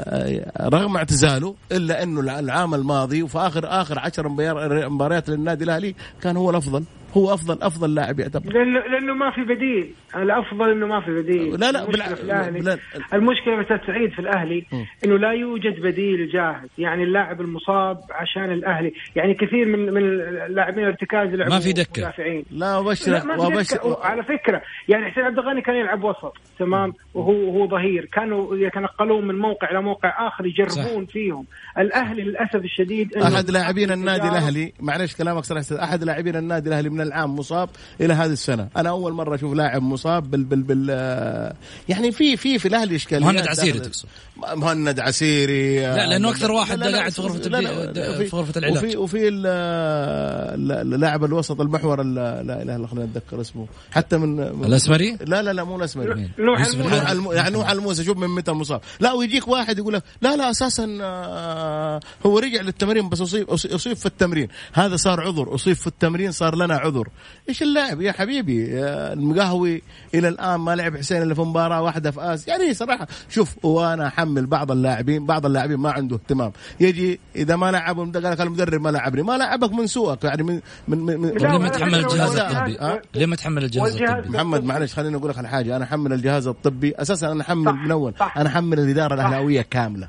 آه، 0.57 0.69
رغم 0.69 0.97
اعتزاله 0.97 1.55
إلا 1.73 2.03
إنه 2.03 2.39
العام 2.39 2.75
الماضي 2.75 3.23
وفي 3.23 3.39
آخر 3.39 3.81
آخر 3.83 3.99
10 3.99 4.29
مبار- 4.29 4.89
مباريات 4.89 5.29
للنادي 5.29 5.65
الأهلي 5.65 5.95
كان 6.23 6.37
هو 6.37 6.51
الأفضل. 6.51 6.85
هو 7.17 7.35
افضل 7.35 7.63
أفضل 7.63 7.95
لاعب 7.95 8.21
يعتبر. 8.21 8.53
لأنه 8.53 8.81
لأنه 8.81 9.15
ما 9.15 9.31
في 9.31 9.41
بديل. 9.45 9.95
الأفضل 10.17 10.71
إنه 10.71 10.87
ما 10.87 11.01
في 11.01 11.11
بديل. 11.23 11.61
لا، 11.61 11.73
لا، 11.73 11.85
المشكلة 11.85 12.07
بالع- 12.07 12.15
في 12.45 12.51
بلا- 12.61 12.79
المشكلة 13.15 13.55
يا 13.55 13.63
أستاذ 13.63 13.77
سعيد 13.87 14.11
في 14.13 14.19
الأهلي 14.19 14.65
إنه 15.05 15.17
لا 15.19 15.33
يوجد 15.33 15.81
بديل 15.81 16.31
جاهز. 16.33 16.69
يعني 16.79 17.03
اللاعب 17.03 17.41
المصاب 17.41 18.01
عشان 18.11 18.53
الأهلي. 18.53 18.93
يعني 19.17 19.35
كثير 19.35 19.67
من 19.67 19.79
من 19.95 20.03
اللاعبين 20.47 20.85
الارتكاز 20.85 21.29
ما 21.51 21.59
في 21.59 21.73
دكة. 21.73 22.03
مدافعين. 22.03 22.45
لا 22.51 22.59
لا 22.59 22.79
ابشرك 22.79 23.25
ما 23.27 23.37
في 23.37 23.41
دكة. 23.41 23.87
وابشر 23.87 23.97
على 24.07 24.23
فكرة 24.23 24.63
يعني 24.89 25.11
حسين 25.11 25.25
عبد 25.25 25.39
الغني 25.39 25.63
كان 25.63 25.75
يلعب 25.77 26.05
وسط 26.05 26.37
تمام؟ 26.59 26.93
وهو 27.15 27.33
وهو 27.33 27.69
ظهير. 27.69 28.05
كانوا 28.13 28.57
يتنقلون 28.57 29.27
من 29.29 29.39
موقع 29.39 29.71
إلى 29.71 29.83
موقع 29.83 30.29
آخر 30.29 30.47
يجربون 30.47 31.07
فيهم. 31.07 31.47
الأهلي 31.79 32.23
للأسف 32.23 32.57
الشديد 32.65 33.17
أحد 33.17 33.51
لاعبين 33.51 33.91
النادي. 33.93 34.29
الاهلي 34.29 34.73
معلش 34.81 35.17
كلامك 35.17 35.45
صراحة 35.45 35.85
أحد 35.85 36.05
لاعبين 36.05 36.37
النادي 36.37 36.69
الأهلي 36.69 36.91
من 36.91 37.01
العام 37.07 37.37
مصاب 37.37 37.69
إلى 38.01 38.15
هذه 38.15 38.33
السنة 38.33 38.69
أنا 38.77 38.89
أول 38.89 39.13
مرة 39.13 39.35
أشوف 39.35 39.55
لاعب 39.55 39.83
مصاب 39.83 40.31
بال 40.31 40.45
بال, 40.45 40.63
بال 40.63 41.53
يعني 41.89 42.13
في 42.13 42.37
في 42.37 42.59
في 42.59 42.69
الأهلي 42.69 42.97
إشكاليات 42.97 43.35
مهند 43.35 43.49
عسيري 43.49 43.79
تقصد. 43.79 44.09
مهند 44.57 45.01
عسيري 45.01 45.81
لا، 45.81 46.07
لأنه 46.07 46.31
أكثر 46.31 46.49
لا، 46.49 46.55
واحد 46.55 46.83
قاعد 46.83 47.13
في 47.13 47.23
غرفة 47.23 47.49
لا، 47.49 47.61
لا، 47.61 48.19
في 48.19 48.37
غرفة 48.37 48.59
العلاج. 48.59 48.77
وفي 48.85 48.97
وفي 48.97 49.29
ال- 49.29 49.47
ال- 49.47 50.95
اللاعب 50.95 51.25
الوسط 51.25 51.61
المحور 51.61 52.01
ال- 52.01 52.15
لا 52.15 52.41
إله 52.43 52.63
إلا 52.63 52.77
الله 52.77 52.87
خلينا 52.87 53.07
نتذكر 53.07 53.41
اسمه 53.41 53.67
حتى 53.91 54.17
من 54.17 54.41
الأسمري؟ 54.65 55.17
لا 55.27 55.43
لا 55.43 55.53
لا 55.53 55.65
مو 55.65 55.77
الأسمري 55.77 56.31
نوح 56.39 56.61
الموسى. 57.11 57.37
يعني 57.37 57.51
نوح 57.51 57.71
الموسى 57.71 58.05
شوف 58.05 58.17
من 58.17 58.29
متى 58.29 58.53
مصاب 58.53 58.81
لا 59.01 59.13
ويجيك 59.13 59.49
واحد 59.49 59.79
يقول 59.79 59.95
لك 59.95 60.03
لا 60.23 60.37
لا 60.37 60.51
أساسا 60.51 60.99
آه، 61.03 62.01
هو 62.27 62.39
رجع 62.39 62.61
للتمرين 62.61 63.09
بس 63.09 63.21
اصيب 63.21 63.51
أصيب 63.51 63.97
في 63.97 64.07
التمرين 64.07 64.49
هذا 64.73 64.97
صار 64.97 65.21
عذر 65.21 65.55
أصيب 65.55 65.77
في 65.77 65.87
التمرين 65.87 66.33
صار 66.33 66.57
لنا 66.57 66.77
عذر 66.77 66.96
إيش 67.49 67.63
اللاعب 67.63 68.01
يا 68.01 68.13
حبيبي؟ 68.13 68.67
المقهوي. 69.13 69.83
إلى 70.15 70.29
الآن 70.29 70.61
ما 70.61 70.77
لعب 70.77 70.97
حسين 70.97 71.23
إلا 71.23 71.35
في 71.35 71.41
مباراة 71.41 71.83
واحدة 71.83 72.11
في 72.11 72.21
آسيا. 72.21 72.55
يعني 72.55 72.75
صراحة 72.75 73.07
شوف 73.29 73.65
وأنا 73.65 74.07
أحمل 74.07 74.47
بعض 74.47 74.71
اللاعبين 74.71 75.27
بعض 75.27 75.47
اللاعبين 75.47 75.77
ما 75.77 75.91
عنده 75.91 76.17
اهتمام. 76.17 76.53
يجي 76.81 77.21
إذا 77.37 77.57
ما 77.57 77.71
لعب 77.71 77.99
قال 77.99 78.23
لك 78.23 78.41
المدرب 78.41 78.81
ما 78.81 78.89
لعبني. 78.89 79.23
ما 79.23 79.39
لعبك 79.39 79.73
من 79.73 79.87
سوءك 79.87 80.25
يعني 80.25 80.43
من 80.43 80.61
من 80.89 80.99
من, 80.99 81.21
من 81.21 81.29
ليه 81.29 81.59
ما 81.59 81.69
تحمل 81.69 81.95
الجهاز 81.95 82.37
الطبي؟ 82.37 82.77
ها؟ 82.79 83.03
ليه 83.15 83.27
ما 83.27 83.37
تحمل 83.37 83.65
الجهاز 83.65 84.03
الطبي؟ 84.03 84.29
محمد 84.29 84.65
معلش 84.65 84.95
خليني 84.95 85.17
أقول 85.17 85.31
لك 85.31 85.39
على 85.39 85.49
حاجة. 85.49 85.77
أنا 85.77 85.85
أحمل 85.85 86.13
الجهاز 86.13 86.47
الطبي 86.47 86.95
أساسا 86.97 87.33
أنا 87.33 87.43
أحمل 87.43 87.73
من 87.73 87.91
أول. 87.91 88.15
أنا 88.37 88.49
أحمل 88.49 88.81
الإدارة 88.81 89.15
الأهلاوية 89.15 89.63
كاملة. 89.63 90.09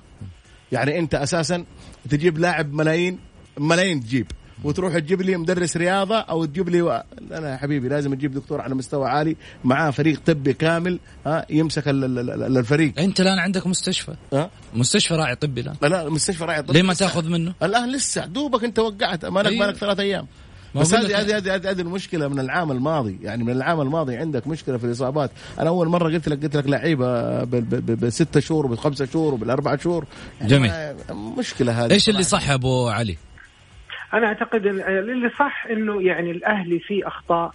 يعني 0.71 0.99
أنت 0.99 1.15
أساسا 1.15 1.65
تجيب 2.09 2.37
لاعب 2.37 2.73
ملايين 2.73 3.19
ملايين 3.57 3.99
تجيب. 3.99 4.31
وتروح 4.63 4.97
تجيب 4.99 5.21
لي 5.21 5.37
مدرس 5.37 5.77
رياضة 5.77 6.15
أو 6.17 6.45
تجيب 6.45 6.69
لي 6.69 6.81
و... 6.81 7.03
لا 7.29 7.39
لا 7.39 7.49
يا 7.51 7.57
حبيبي 7.57 7.89
لازم 7.89 8.13
تجيب 8.13 8.33
دكتور 8.33 8.61
على 8.61 8.75
مستوى 8.75 9.09
عالي 9.09 9.35
معاه 9.63 9.91
فريق 9.91 10.19
طبي 10.25 10.53
كامل 10.53 10.99
ها 11.25 11.45
يمسك 11.49 11.87
ال- 11.87 12.03
ال- 12.03 12.29
ال- 12.43 12.57
الفريق 12.57 12.99
أنت 12.99 13.21
الآن 13.21 13.39
عندك 13.39 13.67
مستشفى 13.67 14.13
ها 14.33 14.49
مستشفى 14.73 15.13
راعي 15.13 15.35
طبي 15.35 15.61
الآن 15.61 15.75
لا 15.81 15.87
لا 15.87 16.07
المستشفى 16.07 16.43
راعي 16.45 16.61
طبي 16.63 16.73
ليه 16.73 16.81
ما. 16.81 16.93
تأخذ 16.93 17.29
منه؟ 17.29 17.53
الآن 17.63 17.91
لسه 17.91 18.25
دوبك 18.25 18.63
انت 18.63 18.79
وقعت 18.79 19.25
مالك 19.25 19.47
أيوه. 19.51 19.65
بالك 19.65 19.77
ثلاث 19.77 19.99
أيام 19.99 20.27
بس 20.75 20.93
هذه 20.93 21.19
هذه 21.21 21.37
هذه 21.37 21.55
هذه- 21.69 21.81
المشكلة 21.81 22.27
من 22.27 22.39
العام 22.39 22.71
الماضي 22.71 23.17
يعني 23.21 23.43
من 23.43 23.51
العام 23.51 23.81
الماضي 23.81 24.15
عندك 24.17 24.47
مشكلة 24.47 24.77
في 24.77 24.83
الإصابات 24.83 25.31
أنا 25.59 25.69
أول 25.69 25.87
مرة 25.87 26.13
قلت 26.13 26.29
لك 26.29 26.43
قلت 26.43 26.55
لك 26.57 26.67
لعيبة 26.67 27.43
بستة 27.95 28.39
شهور 28.39 28.65
وبخمسة 28.65 29.05
شهور 29.05 29.33
وبالاربع 29.33 29.75
شهور 29.75 30.05
يعني 30.39 30.51
جميل. 30.51 30.71
مشكلة 31.37 31.85
هذه 31.85 31.91
إيش 31.91 32.09
اللي. 32.09 32.23
صح 32.23 32.49
أبو 32.49 32.87
علي؟ 32.87 33.17
أنا 34.13 34.27
أعتقد 34.27 34.65
اللي 34.65 35.29
صح 35.29 35.65
إنه 35.67 36.01
يعني 36.01 36.31
الأهلي 36.31 36.79
فيه 36.79 37.07
أخطاء 37.07 37.51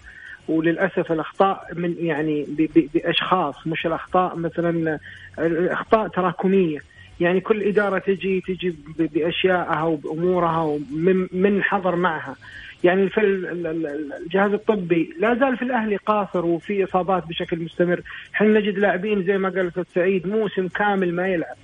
وللأسف 0.48 1.12
الأخطاء 1.12 1.66
من 1.74 1.94
يعني 1.98 2.46
بأشخاص 2.94 3.66
مش 3.66 3.86
الأخطاء 3.86 4.36
مثلا 4.36 4.98
الاخطاء 5.38 6.08
تراكمية. 6.08 6.78
يعني 7.20 7.40
كل 7.40 7.62
إدارة 7.62 7.98
تجي 7.98 8.40
تجي 8.40 8.74
باشيائها 8.98 9.82
وبأمورها 9.82 10.62
ومن 10.62 11.28
من 11.32 11.62
حضر 11.62 11.96
معها. 11.96 12.36
يعني 12.84 13.08
في 13.08 13.20
ال- 13.20 13.46
ال- 13.46 13.66
ال- 13.66 14.12
الجهاز 14.22 14.52
الطبي 14.52 15.14
لا 15.20 15.34
زال 15.34 15.56
في 15.56 15.62
الأهلي 15.62 15.96
قاصر 15.96 16.44
وفي 16.46 16.84
إصابات 16.84 17.26
بشكل 17.26 17.58
مستمر، 17.58 18.00
إحنا 18.34 18.48
نجد 18.60 18.78
لاعبين 18.78 19.22
زي 19.24 19.38
ما 19.38 19.48
قال 19.48 19.72
سعيد 19.94 20.26
موسم 20.26 20.68
كامل 20.68 21.14
ما 21.14 21.28
يلعب. 21.28 21.56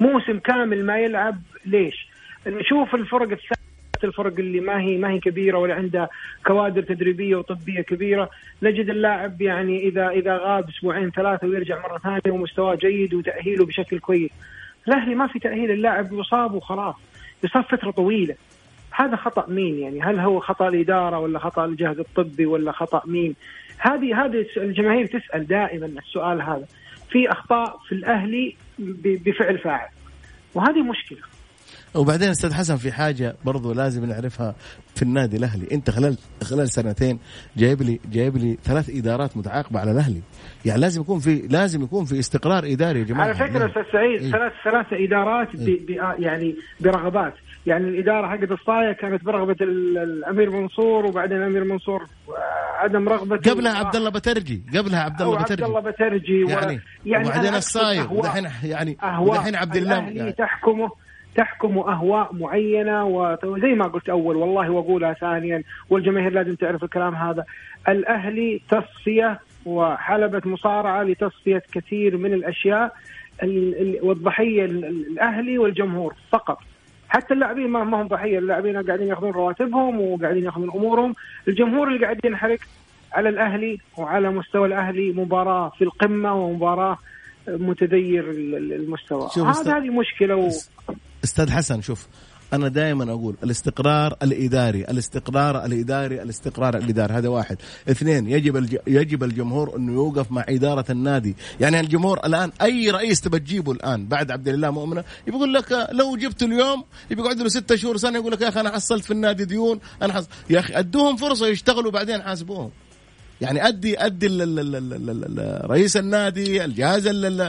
موسم 0.00 0.38
كامل 0.38 0.84
ما 0.84 0.98
يلعب 1.00 1.38
ليش؟ 1.66 2.08
نشوف 2.46 2.94
الفرق 2.94 3.22
الثانية. 3.30 3.71
الفرق 4.04 4.38
اللي 4.38 4.60
ما 4.60 4.80
هي 4.80 4.96
ما 4.96 5.10
هي 5.10 5.18
كبيرة 5.18 5.58
ولا 5.58 5.74
عندها 5.74 6.08
كوادر 6.46 6.82
تدريبية 6.82 7.36
وطبية 7.36 7.80
كبيرة. 7.80 8.30
نجد 8.62 8.90
اللاعب 8.90 9.42
يعني 9.42 9.88
اذا 9.88 10.08
إذا 10.08 10.36
غاب 10.36 10.68
أسبوعين 10.68 11.10
ثلاثة 11.10 11.46
ويرجع 11.46 11.82
مرة 11.82 11.98
ثانية 11.98 12.38
ومستواه 12.38 12.74
جيد 12.74 13.14
وتأهيله 13.14 13.66
بشكل 13.66 13.98
كويس. 13.98 14.30
الأهلي 14.88 15.14
ما 15.14 15.26
في 15.26 15.38
تأهيل 15.38 15.70
اللاعب 15.70 16.12
يصاب 16.12 16.54
وخلاص. 16.54 16.94
يصاب 17.44 17.64
فترة 17.64 17.90
طويلة. 17.90 18.34
هذا 18.90 19.16
خطأ 19.16 19.46
مين 19.48 19.78
يعني؟ 19.78 20.02
هل 20.02 20.18
هو 20.18 20.40
خطأ 20.40 20.68
الإدارة 20.68 21.18
ولا 21.18 21.38
خطأ 21.38 21.64
الجهاز 21.64 21.98
الطبي 21.98 22.46
ولا 22.46 22.72
خطأ 22.72 23.02
مين؟ 23.06 23.34
هذه 23.78 24.24
هذه 24.24 24.46
الجماهير 24.56 25.06
تسأل 25.06 25.46
دائما 25.46 25.86
السؤال 25.86 26.42
هذا. 26.42 26.66
في 27.10 27.32
أخطاء 27.32 27.78
في 27.88 27.94
الأهلي 27.94 28.56
بفعل 29.04 29.58
فاعل. 29.58 29.88
وهذه 30.54 30.82
مشكلة. 30.82 31.31
وبعدين 31.94 32.28
أستاذ 32.28 32.54
حسن 32.54 32.76
في 32.76 32.92
حاجة 32.92 33.36
برضو 33.44 33.72
لازم 33.72 34.04
نعرفها 34.04 34.54
في 34.94 35.02
النادي 35.02 35.36
الأهلي. 35.36 35.66
أنت 35.72 35.90
خلال 35.90 36.16
خلال 36.42 36.68
سنتين 36.68 37.18
جايب 37.56 37.82
لي 37.82 38.00
جايب 38.10 38.36
لي 38.36 38.58
ثلاث 38.64 38.90
إدارات 38.90 39.36
متعاقبة 39.36 39.80
على 39.80 39.90
الأهلي. 39.90 40.22
يعني 40.64 40.80
لازم 40.80 41.00
يكون 41.00 41.18
في 41.18 41.34
لازم 41.50 41.82
يكون 41.82 42.04
في 42.04 42.18
استقرار 42.18 42.64
إداري 42.64 42.98
يا 42.98 43.04
جماعة. 43.04 43.24
على 43.24 43.34
فكرة 43.34 43.66
أستاذ 43.68 43.82
سعيد 43.92 44.22
إيه. 44.22 44.30
ثلاث 44.30 44.52
ثلاث 44.64 44.86
إدارات 44.92 45.56
ب 45.56 45.64
ب 45.86 45.90
يعني 46.18 46.56
برغبات. 46.80 47.34
يعني 47.66 47.88
الإدارة 47.88 48.28
حقت 48.28 48.50
الصايه 48.50 48.92
كانت 48.92 49.24
برغبة 49.24 49.56
ال- 49.60 49.98
الأمير 49.98 50.50
منصور 50.50 51.06
وبعدين 51.06 51.36
الأمير 51.36 51.64
منصور 51.64 52.02
آه، 52.02 52.82
عدم 52.82 53.08
رغبته 53.08 53.50
قبلها 53.50 53.72
عبد 53.72 53.96
الله 53.96 54.10
بترجي. 54.10 54.62
قبلها 54.76 55.00
عبد 55.00 55.22
الله 55.22 55.42
بترجي. 55.42 55.64
الله 55.64 55.80
بترجي 55.80 56.44
و- 56.44 56.48
يعني 56.48 56.80
يعني 57.06 57.28
وبعدين. 57.28 57.54
ودحين 58.10 58.48
يعني 58.64 58.96
ودحين 59.20 59.54
عبد 59.56 59.76
الله 59.76 59.94
يعني. 59.94 60.32
تحكمه. 60.32 60.90
تحكم 61.36 61.78
أهواء 61.78 62.34
معينة 62.34 63.04
وزي 63.44 63.74
ما 63.74 63.86
قلت 63.86 64.08
أول 64.08 64.36
والله 64.36 64.70
وأقولها 64.70 65.12
ثانيا 65.12 65.62
والجماهير 65.90 66.32
لازم 66.32 66.54
تعرف 66.54 66.84
الكلام 66.84 67.14
هذا. 67.14 67.44
الأهلي 67.88 68.60
تصفية 68.70 69.40
وحلبة 69.66 70.42
مصارعة 70.44 71.02
لتصفية 71.02 71.62
كثير 71.72 72.16
من 72.16 72.32
الأشياء 72.34 72.94
ال- 73.42 73.80
ال- 73.80 73.98
والضحية 74.02 74.64
ال- 74.64 74.84
ال- 74.84 75.06
الأهلي 75.12 75.58
والجمهور 75.58 76.14
فقط. 76.32 76.58
حتى 77.08 77.34
اللاعبين 77.34 77.66
ما 77.68 77.82
هم 77.82 78.06
ضحية 78.08 78.38
اللاعبين 78.38 78.82
قاعدين 78.86 79.08
ياخذون 79.08 79.30
رواتبهم 79.30 80.00
وقاعدين 80.00 80.44
ياخذون 80.44 80.70
أمورهم. 80.70 81.14
الجمهور 81.48 81.88
اللي 81.88 82.04
قاعد 82.04 82.20
ينحرق 82.24 82.58
على 83.12 83.28
الأهلي 83.28 83.78
وعلى 83.98 84.30
مستوى 84.30 84.66
الأهلي 84.68 85.12
مباراة 85.12 85.68
في 85.78 85.84
القمة 85.84 86.34
ومباراة 86.34 86.98
متدير 87.48 88.30
ال- 88.30 88.54
ال- 88.54 88.72
المستوى. 88.72 89.28
هذا 89.36 89.76
هذه 89.78 89.90
مشكلة 89.90 90.36
و... 90.36 90.48
أستاذ 91.24 91.50
حسن 91.50 91.82
شوف 91.82 92.06
أنا 92.52 92.68
دائما 92.68 93.12
أقول 93.12 93.36
الاستقرار 93.44 94.16
الإداري 94.22 94.84
الاستقرار 94.84 95.64
الإداري 95.64 96.22
الاستقرار 96.22 96.76
الإداري 96.76 97.14
هذا 97.14 97.28
واحد. 97.28 97.56
اثنين 97.90 98.28
يجب 98.28 98.56
الج... 98.56 98.76
يجب 98.86 99.24
الجمهور 99.24 99.76
إنه 99.76 99.92
يوقف 99.92 100.32
مع 100.32 100.44
إدارة 100.48 100.84
النادي. 100.90 101.36
يعني 101.60 101.80
الجمهور 101.80 102.26
الآن 102.26 102.52
أي 102.62 102.90
رئيس 102.90 103.20
تبى 103.20 103.38
تجيبه 103.38 103.72
الآن 103.72 104.06
بعد 104.06 104.30
عبد 104.30 104.48
الله 104.48 104.70
مؤمنة 104.70 105.04
يقول 105.26 105.54
لك 105.54 105.88
لو 105.92 106.16
جبت 106.16 106.42
اليوم 106.42 106.84
يقعد 107.10 107.40
له 107.40 107.48
ستة 107.48 107.76
شهور 107.76 107.96
سنة 107.96 108.18
يقول 108.18 108.32
لك 108.32 108.40
يا 108.40 108.48
أخي 108.48 108.60
أنا 108.60 108.70
حصلت 108.70 109.04
في 109.04 109.10
النادي 109.10 109.44
ديون 109.44 109.80
أنا 110.02 110.12
حصل... 110.12 110.28
يا 110.50 110.60
أخي 110.60 110.74
أدوهم 110.78 111.16
فرصة 111.16 111.46
يشتغلوا 111.46 111.90
بعدين 111.90 112.22
حاسبوهم. 112.22 112.70
يعني 113.42 113.68
ادي 113.68 114.06
أدي 114.06 114.26
ال- 114.26 114.42
ال- 114.42 114.58
ال- 114.58 114.76
ال- 114.76 115.10
ال- 115.10 115.38
ال- 115.38 115.70
رئيس 115.70 115.96
النادي 115.96 116.64
الجهاز 116.64 117.06
ال- 117.06 117.40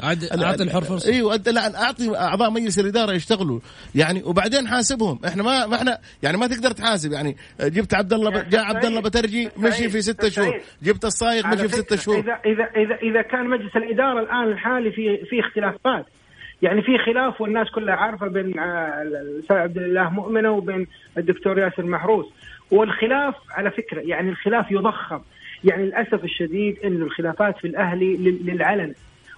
الحر 0.61 0.81
فرصة. 0.81 1.11
إيوه 1.11 1.35
لا 1.47 1.83
أعطي 1.83 2.17
أعضاء 2.17 2.49
مجلس 2.49 2.79
الإدارة 2.79 3.11
يشتغلوا. 3.13 3.59
يعني 3.95 4.23
وبعدين 4.23 4.67
حاسبهم. 4.67 5.19
إحنا 5.27 5.43
ما 5.43 5.65
ما 5.65 5.75
إحنا 5.75 5.97
يعني 6.23 6.37
ما 6.37 6.47
تقدر 6.47 6.71
تحاسب. 6.71 7.11
يعني 7.11 7.37
جبت 7.61 7.93
عبد 7.93 8.13
الله 8.13 8.29
ب- 8.29 8.49
جاء 8.49 8.63
عبد 8.63 8.85
الله 8.85 9.01
بترجي 9.01 9.49
مشي 9.57 9.89
في 9.89 10.01
ستة. 10.01 10.29
شهور. 10.29 10.61
جبت 10.83 11.05
الصايغ 11.05 11.47
مشي 11.47 11.67
في 11.67 11.75
ستة 11.75 11.95
شهور. 11.95 12.17
اذا 12.19 12.39
اذا 12.45 12.63
اذا 12.83 12.95
إذا 12.95 13.21
كان 13.21 13.49
مجلس 13.49 13.75
الإدارة 13.75 14.19
الآن 14.19 14.51
الحالي 14.51 14.91
في 14.91 15.25
في 15.29 15.39
اختلافات. 15.39 16.05
يعني 16.61 16.81
في 16.81 16.97
خلاف 17.05 17.41
والناس 17.41 17.67
كلها 17.75 17.95
عارفة 17.95 18.27
بين 18.27 18.59
آه، 18.59 19.01
الاستاذ 19.01 19.57
عبد 19.57 19.77
الله 19.77 20.09
مؤمنة 20.09 20.51
وبين 20.51 20.87
الدكتور 21.17 21.59
ياسر 21.59 21.85
محروس. 21.85 22.25
والخلاف 22.71 23.35
على 23.51 23.71
فكرة 23.71 24.01
يعني 24.01 24.29
الخلاف 24.29 24.71
يضخم. 24.71 25.19
يعني 25.63 25.85
للأسف 25.85 26.23
الشديد 26.23 26.77
انه 26.85 27.05
الخلافات 27.05 27.57
في 27.57 27.67
الأهلي 27.67 28.17
لل- 28.17 28.45
للعلن. 28.45 28.93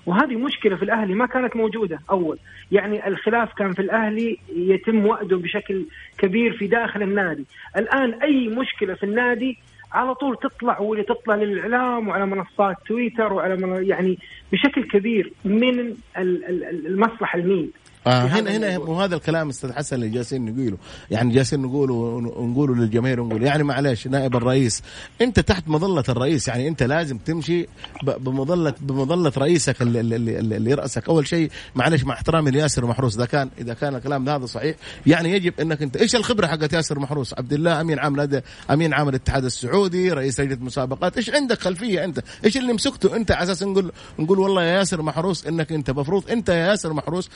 وهذه 0.05 0.35
مشكلة 0.35 0.75
في 0.75 0.83
الأهلي 0.83 1.13
ما 1.13 1.25
كانت 1.25 1.55
موجودة 1.55 1.99
أول. 2.09 2.38
يعني 2.71 3.07
الخلاف 3.07 3.53
كان 3.53 3.73
في 3.73 3.81
الأهلي 3.81 4.38
يتم 4.55 5.05
وأده 5.05 5.38
بشكل 5.38 5.85
كبير 6.17 6.53
في 6.57 6.67
داخل 6.67 7.01
النادي. 7.03 7.45
الآن 7.77 8.13
أي 8.13 8.47
مشكلة 8.47 8.93
في 8.93 9.03
النادي 9.03 9.57
على 9.93 10.15
طول 10.15 10.38
تطلع 10.38 10.79
واللي 10.79 11.03
تطلع 11.03 11.35
للإعلام 11.35 12.07
وعلى 12.07 12.25
منصات 12.25 12.75
تويتر 12.88 13.33
وعلى 13.33 13.55
من 13.55 13.85
يعني 13.85 14.17
بشكل 14.51 14.83
كبير 14.83 15.31
من 15.45 15.79
ال- 15.79 15.95
ال- 16.17 16.85
المصلحة 16.88 17.39
المين. 17.39 17.71
آه. 18.07 18.25
هنا 18.25 18.57
هنا. 18.57 18.77
وهذا 18.77 19.15
الكلام 19.15 19.49
أستاذ 19.49 19.73
حسن 19.73 19.95
اللي 19.95 20.09
جالسين 20.09 20.45
نقوله. 20.45 20.77
يعني 21.11 21.33
جالسين 21.33 21.59
نقوله 21.61 21.93
ونقوله 21.93 22.75
للجماهير 22.75 23.21
ونقول 23.21 23.43
يعني 23.43 23.63
معلش 23.63 24.07
نائب 24.07 24.35
الرئيس 24.35 24.81
أنت 25.21 25.39
تحت 25.39 25.67
مظلة 25.67 26.03
الرئيس 26.09 26.47
يعني 26.47 26.67
أنت 26.67 26.83
لازم 26.83 27.17
تمشي 27.17 27.67
بمظلة 28.03 28.73
بمظلة 28.81 29.31
رئيسك 29.37 29.81
اللي, 29.81 29.99
اللي, 29.99 30.15
اللي, 30.15 30.39
اللي 30.57 30.71
يرأسك 30.71 31.09
أول 31.09 31.27
شيء 31.27 31.51
معلش 31.75 32.03
مع 32.03 32.13
احترامي 32.13 32.51
لياسر 32.51 32.85
محروس 32.85 33.15
إذا 33.15 33.25
كان 33.25 33.49
إذا 33.57 33.73
كان 33.73 33.95
الكلام 33.95 34.29
هذا 34.29 34.45
صحيح. 34.45 34.75
يعني 35.05 35.31
يجب 35.31 35.59
أنك 35.59 35.81
أنت 35.81 35.97
إيش 35.97 36.15
الخبرة 36.15 36.47
حقت 36.47 36.73
ياسر 36.73 36.99
محروس؟ 36.99 37.33
عبد 37.33 37.53
الله 37.53 37.81
أمين 37.81 37.99
عام 37.99 38.15
نادي 38.15 38.41
أمين 38.71 38.93
عام 38.93 39.09
الاتحاد 39.09 39.45
السعودي 39.45 40.11
رئيس 40.11 40.39
لجنة 40.39 40.63
مسابقات. 40.63 41.17
إيش 41.17 41.29
عندك 41.29 41.59
خلفية 41.61 42.03
أنت؟ 42.03 42.19
إيش 42.45 42.57
اللي 42.57 42.73
مسكته 42.73 43.15
أنت 43.15 43.31
على 43.31 43.43
أساس 43.43 43.63
نقول 43.63 43.91
نقول 44.19 44.39
والله 44.39 44.63
يا 44.63 44.77
ياسر 44.77 45.01
محروس 45.01 45.47
إنك 45.47 45.71
أنت 45.71 45.91
مفروض 45.91 46.31
أنت 46.31 46.49
يا 46.49 46.55
ياسر 46.55 46.93
محروس 46.93 47.29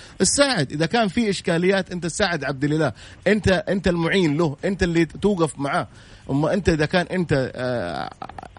الساعد 0.60 0.72
إذا 0.72 0.86
كان 0.86 1.08
في 1.08 1.30
إشكاليات 1.30 1.92
أنت 1.92 2.04
تساعد 2.04 2.44
عبد 2.44 2.64
الإله. 2.64 2.94
أنت 3.28 3.48
أنت 3.48 3.88
المعين 3.88 4.38
له. 4.38 4.58
أنت 4.66 4.84
اللي 4.84 5.06
توقف 5.06 5.60
معاه. 5.60 5.88
أما 6.30 6.54
أنت 6.54 6.70
إذا 6.70 6.86
كان 6.86 7.06
أنت 7.06 7.52
آه 7.56 8.10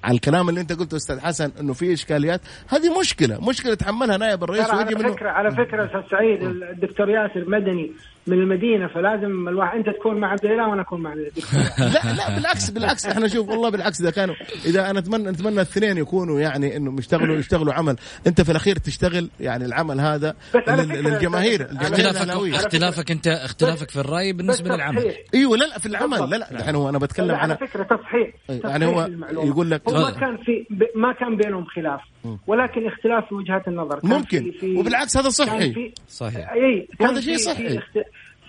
على 0.04 0.14
الكلام 0.14 0.48
اللي 0.48 0.60
أنت 0.60 0.72
قلته 0.72 0.96
أستاذ 0.96 1.20
حسن 1.20 1.52
إنه 1.60 1.72
في 1.72 1.92
إشكاليات 1.92 2.40
هذه 2.68 3.00
مشكلة. 3.00 3.48
مشكلة 3.48 3.74
تحملها 3.74 4.16
نائب 4.16 4.44
الرئيس 4.44 4.70
على 4.70 4.96
فكرة 4.96 5.28
على 5.28 5.50
فكرة 5.50 5.84
أستاذ 5.86 6.10
سعيد 6.10 6.42
الدكتور 6.42 7.10
ياسر 7.10 7.44
مدني 7.48 7.92
من 8.30 8.38
المدينة 8.42 8.86
فلازم 8.88 9.48
الواحد 9.48 9.78
أنت 9.78 9.88
تكون 9.98 10.20
مع 10.20 10.28
عبد 10.30 10.44
الإله 10.44 10.68
وأنا 10.68 10.82
أكون 10.82 11.00
مع 11.00 11.14
لا 11.78 12.12
لا 12.12 12.36
بالعكس 12.36 12.70
بالعكس 12.70 13.06
إحنا 13.06 13.28
شوف 13.28 13.48
والله 13.48 13.70
بالعكس 13.70 14.00
إذا 14.00 14.10
كانوا 14.10 14.34
إذا 14.64 14.90
أنا 14.90 14.98
اتمنى 14.98 15.30
نتمنى 15.30 15.54
الاثنين 15.54 15.96
يكونوا 15.98 16.40
يعني 16.40 16.76
انهم 16.76 16.98
يشتغلوا 16.98 17.36
يشتغلوا 17.36 17.72
عمل 17.74 17.96
أنت 18.26 18.40
في 18.40 18.50
الأخير 18.50 18.76
تشتغل 18.76 19.30
يعني 19.40 19.64
العمل 19.64 20.00
هذا 20.00 20.34
للجماهير 20.68 21.68
اختلافك. 21.72 22.54
اختلافك 22.54 23.10
انت 23.10 23.26
اختلافك 23.26 23.90
في 23.90 24.00
الرأي 24.00 24.32
بالنسبة 24.32 24.74
للعمل. 24.74 25.14
أيوه 25.34 25.56
لا 25.56 25.64
لا 25.64 25.78
في 25.78 25.86
العمل 25.86 26.30
لا 26.30 26.36
لا. 26.36 26.50
الحين 26.50 26.74
هو 26.74 26.88
أنا 26.88 26.98
بتكلم 26.98 27.34
على 27.34 27.52
على 27.52 27.68
فكرة 27.68 27.82
تصحيح 27.82 28.34
يعني 28.70 28.86
هو. 28.86 29.08
يقول 29.30 29.70
لك- 29.70 29.88
هو 29.88 29.94
ما 29.94 30.08
هذا. 30.08 30.20
كان 30.20 30.36
في 30.36 30.66
ما 30.94 31.12
كان 31.12 31.36
بينهم 31.36 31.64
خلاف 31.64 32.00
ولكن 32.46 32.86
اختلاف 32.86 33.28
في 33.28 33.34
وجهات 33.34 33.68
النظر 33.68 34.00
ممكن. 34.04 34.52
وبالعكس 34.76 35.16
هذا 35.16 35.28
صحي. 35.28 35.92
صحيح. 36.08 36.52
أي 36.52 36.88
وهذا 37.00 37.20
شيء 37.20 37.36
صحي. 37.36 37.80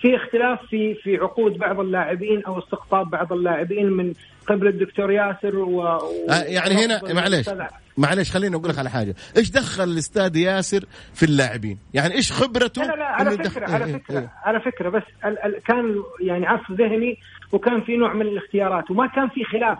في 0.02 0.16
اخت- 0.16 0.30
في 0.30 0.36
اختلاف 0.36 0.58
في 0.70 0.94
في 0.94 1.16
عقود 1.16 1.58
بعض 1.58 1.80
اللاعبين 1.80 2.44
أو 2.44 2.58
استقطاب 2.58 3.10
بعض 3.10 3.32
اللاعبين 3.32 3.86
من 3.86 4.12
قبل 4.46 4.66
الدكتور 4.66 5.10
ياسر 5.12 5.56
و, 5.58 5.80
و... 5.80 5.82
آه 6.30 6.42
يعني 6.42 6.74
هنا 6.74 7.00
معلش 7.12 7.50
معلش 7.96 8.30
خليني 8.30 8.56
أقول 8.56 8.68
لك 8.68 8.78
على 8.78 8.90
حاجة. 8.90 9.14
إيش 9.36 9.50
دخل 9.50 9.84
الاستاذ 9.84 10.36
ياسر 10.36 10.84
في 11.14 11.22
اللاعبين؟ 11.22 11.78
يعني 11.94 12.14
إيش 12.14 12.32
خبرته 12.32 12.82
لا 12.82 12.86
لا 12.88 12.96
لا 12.96 13.04
على 13.04 13.30
فكرة 13.30 13.42
يدخل- 13.46 13.64
على 13.74 13.84
إيه، 13.84 13.92
فكرة 13.92 14.18
إيه. 14.18 14.30
على 14.44 14.60
فكرة 14.60 14.88
بس 14.88 15.02
ال 15.24 15.38
ال 15.44 15.62
كان 15.66 15.94
يعني 16.20 16.46
عصف 16.46 16.70
ذهني 16.70 17.18
وكان 17.52 17.80
في 17.80 17.96
نوع 17.96 18.12
من 18.14 18.22
الاختيارات 18.26 18.90
وما 18.90 19.06
كان 19.06 19.28
في 19.28 19.44
خلاف. 19.44 19.78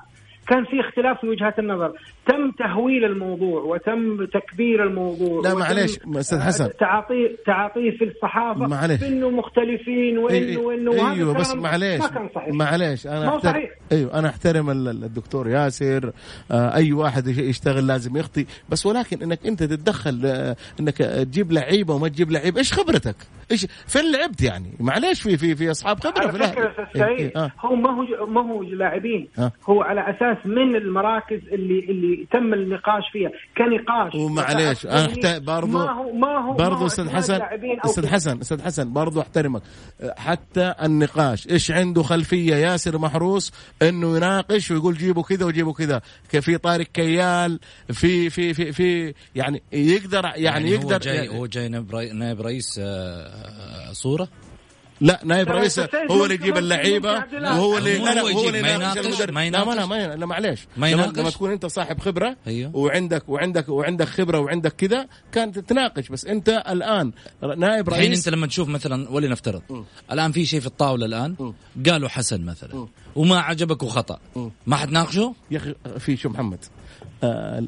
كان 0.48 0.64
في 0.64 0.80
اختلاف 0.80 1.20
في 1.20 1.26
وجهات 1.28 1.58
النظر 1.58 1.92
تم 2.26 2.50
تهويل 2.50 3.04
الموضوع 3.04 3.60
وتم 3.62 4.24
تكبير 4.26 4.82
الموضوع 4.84 5.42
لا، 5.42 5.54
معليش، 5.54 5.98
أستاذ 6.16 6.40
حسن. 6.40 6.70
تعاطيه 6.80 7.36
تعاطيه 7.46 7.90
في 7.98 8.04
الصحافة 8.04 8.66
معليش. 8.66 9.00
بأنه 9.00 9.30
مختلفين 9.30 10.18
وانه 10.18 10.36
إيه، 10.36 10.56
وإنه 10.56 10.90
وهذا 10.90 11.12
أيوه 11.12 11.34
بس 11.34 11.54
معليش 11.54 12.00
ما 12.00 12.08
كان 12.08 12.28
صحيح 12.34 12.54
معليش 12.54 13.06
أنا 13.06 13.20
ما 13.20 13.36
احترم 13.36 13.52
صحيح. 13.52 13.70
أيوه 13.92 14.18
أنا 14.18 14.28
أحترم 14.28 14.70
ال- 14.70 14.88
ال- 14.88 15.04
الدكتور 15.04 15.48
ياسر 15.48 16.12
آه 16.50 16.74
أي 16.74 16.92
واحد 16.92 17.26
يش- 17.26 17.38
يشتغل 17.38 17.86
لازم 17.86 18.16
يخطي 18.16 18.46
بس 18.68 18.86
ولكن 18.86 19.22
إنك 19.22 19.46
أنت 19.46 19.62
تتدخل 19.62 20.20
آه 20.26 20.56
إنك 20.80 20.96
تجيب 20.98 21.52
لعيبة 21.52 21.94
وما 21.94 22.08
تجيب 22.08 22.30
لعيبة 22.30 22.58
إيش 22.58 22.72
خبرتك؟ 22.72 23.16
إيش 23.52 23.66
فين 23.86 24.12
لعبت 24.12 24.42
يعني؟ 24.42 24.72
معليش 24.80 25.22
في 25.22 25.36
في 25.36 25.56
في 25.56 25.70
أصحاب 25.70 26.00
خبرة 26.00 26.22
على. 26.22 26.32
فكرة 26.32 26.88
إيه، 26.96 27.04
إيه، 27.04 27.32
آه. 27.36 27.52
هو 27.60 27.74
ما 27.74 27.90
هو 27.90 28.26
ما 28.26 28.40
هو 28.40 28.62
لاعبين 28.62 29.28
آه. 29.38 29.52
هو 29.68 29.82
على 29.82 30.00
أساس 30.00 30.46
من 30.46 30.76
المراكز 30.76 31.40
اللي 31.52 31.78
اللي 31.78 32.26
تم 32.32 32.54
النقاش 32.54 33.02
فيها 33.12 33.30
كنقاش 33.58 34.14
ومعليش 34.14 34.86
أنا 34.86 35.04
أحت... 35.04 35.42
برضو 35.42 35.78
ما 35.78 35.90
هو 35.90 36.12
ما 36.12 36.38
هو 36.38 36.50
ما 36.50 36.56
برضو 36.56 36.74
هو 36.74 36.86
أستاذ 36.86 37.10
حسن 37.10 37.40
أستاذ. 37.84 38.06
حسن 38.06 38.40
أستاذ 38.40 38.62
حسن 38.62 38.92
برضو 38.92 39.20
أحترمك 39.20 39.62
حتى 40.16 40.74
النقاش 40.82 41.48
إيش 41.48 41.70
عنده 41.70 42.02
خلفية 42.02 42.54
ياسر 42.54 42.98
محروس 42.98 43.52
إنه 43.82 44.16
يناقش 44.16 44.70
ويقول 44.70 44.94
جيبوا 44.94 45.22
كذا 45.22 45.46
وجيبوا 45.46 45.72
كذا 45.72 46.00
في 46.28 46.58
طارق 46.58 46.86
كيال 46.86 47.60
في 47.92 48.30
في 48.30 48.54
في 48.54 48.72
في 48.72 49.14
يعني 49.34 49.62
يقدر 49.72 50.24
يعني, 50.24 50.42
يعني 50.42 50.70
يقدر 50.70 50.94
هو 50.94 50.98
جاي 50.98 51.16
يعني 51.16 51.38
هو 51.38 51.46
جاي 51.46 51.68
نائب 52.12 52.40
رئيس 52.40 52.80
آه، 52.82 53.41
صورة؟ 53.92 54.28
لا 55.00 55.20
نائب 55.24 55.48
رئيس 55.48 55.80
هو 56.10 56.24
اللي 56.24 56.34
يجيب 56.34 56.56
اللعيبة. 56.56 57.12
وهو 57.32 57.78
اللي 57.78 58.00
هو 58.00 58.04
لا 58.04 58.14
لا 58.14 58.20
هو 58.20 58.48
اللي 58.48 58.62
ما 58.62 58.74
يناقش 58.74 58.96
يناقش، 58.96 59.06
المدرب. 59.06 59.34
ما 59.34 59.50
لا 59.50 59.64
ما 59.64 59.74
لا 59.74 59.82
يناقش. 59.82 59.88
ما 59.88 60.16
لا 60.16 60.26
معليش. 60.26 60.60
ما 60.76 60.86
لما, 60.86 60.88
يناقش. 61.02 61.18
لما 61.18 61.30
تكون 61.30 61.50
انت 61.50 61.66
صاحب 61.66 62.00
خبرة 62.00 62.36
أيوه. 62.46 62.76
وعندك 62.76 63.28
وعندك 63.28 63.68
وعندك 63.68 64.08
خبرة 64.08 64.38
وعندك 64.38 64.72
كذا 64.72 65.06
كانت 65.32 65.58
تناقش. 65.58 66.08
بس 66.08 66.26
انت 66.26 66.48
الآن 66.68 67.12
نائب 67.56 67.88
الحين 67.88 68.06
رئيس 68.06 68.18
انت 68.18 68.36
لما 68.36 68.46
تشوف 68.46 68.68
مثلا 68.68 69.10
ولنفترض 69.10 69.62
الآن 70.12 70.32
في 70.32 70.46
شيء 70.46 70.60
في 70.60 70.66
الطاولة 70.66 71.06
الآن؟ 71.06 71.54
قالوا 71.88 72.08
حسن 72.08 72.44
مثلا. 72.44 72.86
وما 73.16 73.40
عجبك 73.40 73.82
وخطأ. 73.82 74.18
ما 74.66 74.76
حتناقشه؟ 74.76 75.34
يا 75.50 75.58
أخي 75.58 75.74
في 75.98 76.16
شو 76.16 76.28
محمد؟ 76.28 76.58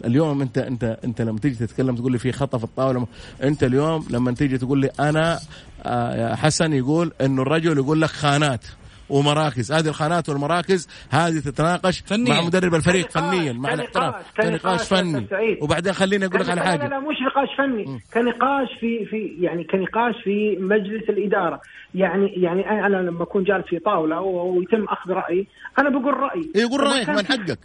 اليوم 0.04 0.42
انت 0.42 0.58
انت 0.58 0.98
انت 1.04 1.22
لما 1.22 1.38
تيجي 1.38 1.54
تتكلم 1.54 1.96
تقول 1.96 2.12
لي 2.12 2.18
في 2.18 2.32
خطأ 2.32 2.58
في 2.58 2.64
الطاولة 2.64 3.06
انت 3.42 3.64
اليوم 3.64 4.06
لما 4.10 4.32
تيجي 4.32 4.58
تقول 4.58 4.80
لي 4.80 4.90
أنا 5.00 5.38
آه 5.86 6.34
حسن 6.34 6.72
يقول 6.72 7.12
إنه 7.20 7.42
الرجل 7.42 7.76
يقول 7.78 8.00
لك 8.00 8.08
خانات 8.08 8.64
ومراكز. 9.08 9.72
هذه 9.72 9.88
الخانات 9.88 10.28
والمراكز 10.28 10.88
هذه 11.10 11.38
تتناقش 11.38 12.00
فنياً. 12.00 12.34
مع 12.34 12.40
مدرب 12.40 12.74
الفريق 12.74 13.10
فنيا. 13.10 13.52
مع 13.52 13.74
الاحترام 13.74 14.14
كنقاش 14.36 14.88
فني. 14.88 15.26
وبعدين 15.62 15.92
خليني 15.92 16.26
أقول 16.26 16.40
لك 16.40 16.48
على 16.48 16.60
حاجة. 16.60 16.88
لا 16.88 17.00
مش 17.00 17.16
نقاش 17.26 17.48
فني. 17.58 17.84
كنقاش 18.14 18.68
في 18.80 19.04
في 19.04 19.36
يعني 19.40 19.64
كنقاش 19.64 20.14
في 20.24 20.56
مجلس 20.60 21.10
الإدارة. 21.10 21.60
يعني 21.94 22.26
يعني 22.26 22.86
أنا 22.86 22.96
لما 22.96 23.22
أكون 23.22 23.44
جالس 23.44 23.66
في 23.66 23.78
طاولة 23.78 24.20
ويتم 24.20 24.84
أخذ 24.84 25.10
رأيي 25.10 25.46
أنا 25.78 25.90
بقول 25.90 26.14
رأيي. 26.14 26.52
إيه، 26.56 26.66
قول 26.66 26.80
فما 26.80 26.90
رأيك 26.90 27.08
من 27.08 27.26
حقك. 27.26 27.58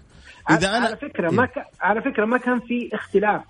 إذا 0.50 0.58
اذا 0.58 0.78
أنا 0.78 0.86
على 0.86 0.96
فكرة 0.98 1.32
ما 1.32 1.46
ك... 1.46 1.66
على 1.82 2.02
فكرة 2.02 2.26
ما 2.26 2.38
كان 2.38 2.60
في 2.60 2.90
اختلاف. 2.94 3.42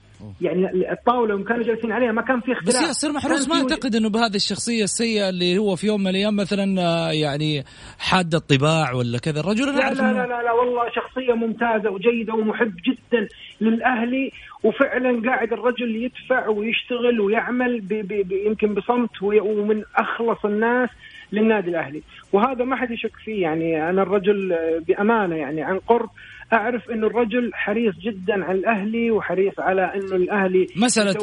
يعني 0.42 0.92
الطاولة 0.92 1.32
يوم 1.34 1.44
كانوا 1.44 1.64
جالسين 1.64 1.92
عليها 1.92 2.12
ما 2.12 2.22
كان 2.22 2.42
في 2.42 2.52
بس 2.52 2.58
اختلاف. 2.58 2.88
ياسر 2.88 3.12
محروس 3.12 3.50
ما 3.50 3.56
أعتقد 3.56 3.96
إنه 3.96 4.10
بهذه 4.10 4.36
الشخصية 4.36 4.84
السيئة 4.84 5.30
اللي 5.30 5.58
هو 5.58 5.76
في 5.76 5.88
يوم 5.88 6.02
من 6.02 6.08
الأيام 6.08 6.36
مثلا 6.36 6.82
آه، 6.82 7.12
يعني 7.12 7.64
حاد 8.00 8.36
الطباع 8.36 8.94
ولا 8.94 9.18
كذا. 9.18 9.40
الرجل 9.40 9.66
لا 9.66 9.72
لا 9.80 9.94
إنه- 9.96 10.02
لا 10.02 10.28
لا, 10.28 10.44
لا 10.44 10.52
والله 10.52 10.84
شخصية 10.96 11.34
ممتازة 11.34 11.90
وجيدة 11.90 12.34
ومحب 12.34 12.74
جدا 12.88 13.28
للأهلي 13.62 14.32
وفعلا 14.64 15.22
قاعد 15.30 15.54
الرجل 15.54 15.96
يدفع 15.96 16.48
ويشتغل 16.48 17.20
ويعمل 17.20 17.82
ب 17.82 17.88
ب 17.94 18.28
ب 18.28 18.32
يمكن 18.32 18.74
بصمت 18.74 19.22
ومن 19.22 19.84
أخلص 19.96 20.46
الناس 20.46 20.90
للنادي 21.32 21.70
الأهلي. 21.70 22.02
وهذا 22.34 22.64
ما 22.64 22.76
حد 22.76 22.92
يشك 22.92 23.16
فيه 23.26 23.42
يعني 23.42 23.90
أنا 23.90 24.02
الرجل 24.02 24.54
آه، 24.54 24.82
بأمانة 24.88 25.36
يعني 25.36 25.62
عن 25.62 25.80
قرب 25.80 26.10
أعرف 26.54 26.90
إنه 26.90 27.08
الرجل 27.08 27.52
حريص 27.54 27.96
جدا 27.96 28.34
على 28.46 28.58
الأهلي 28.60 29.12
وحريص 29.12 29.54
على 29.60 29.82
إنه 29.96 30.16
الأهلي 30.16 30.68
مسألة 30.76 31.14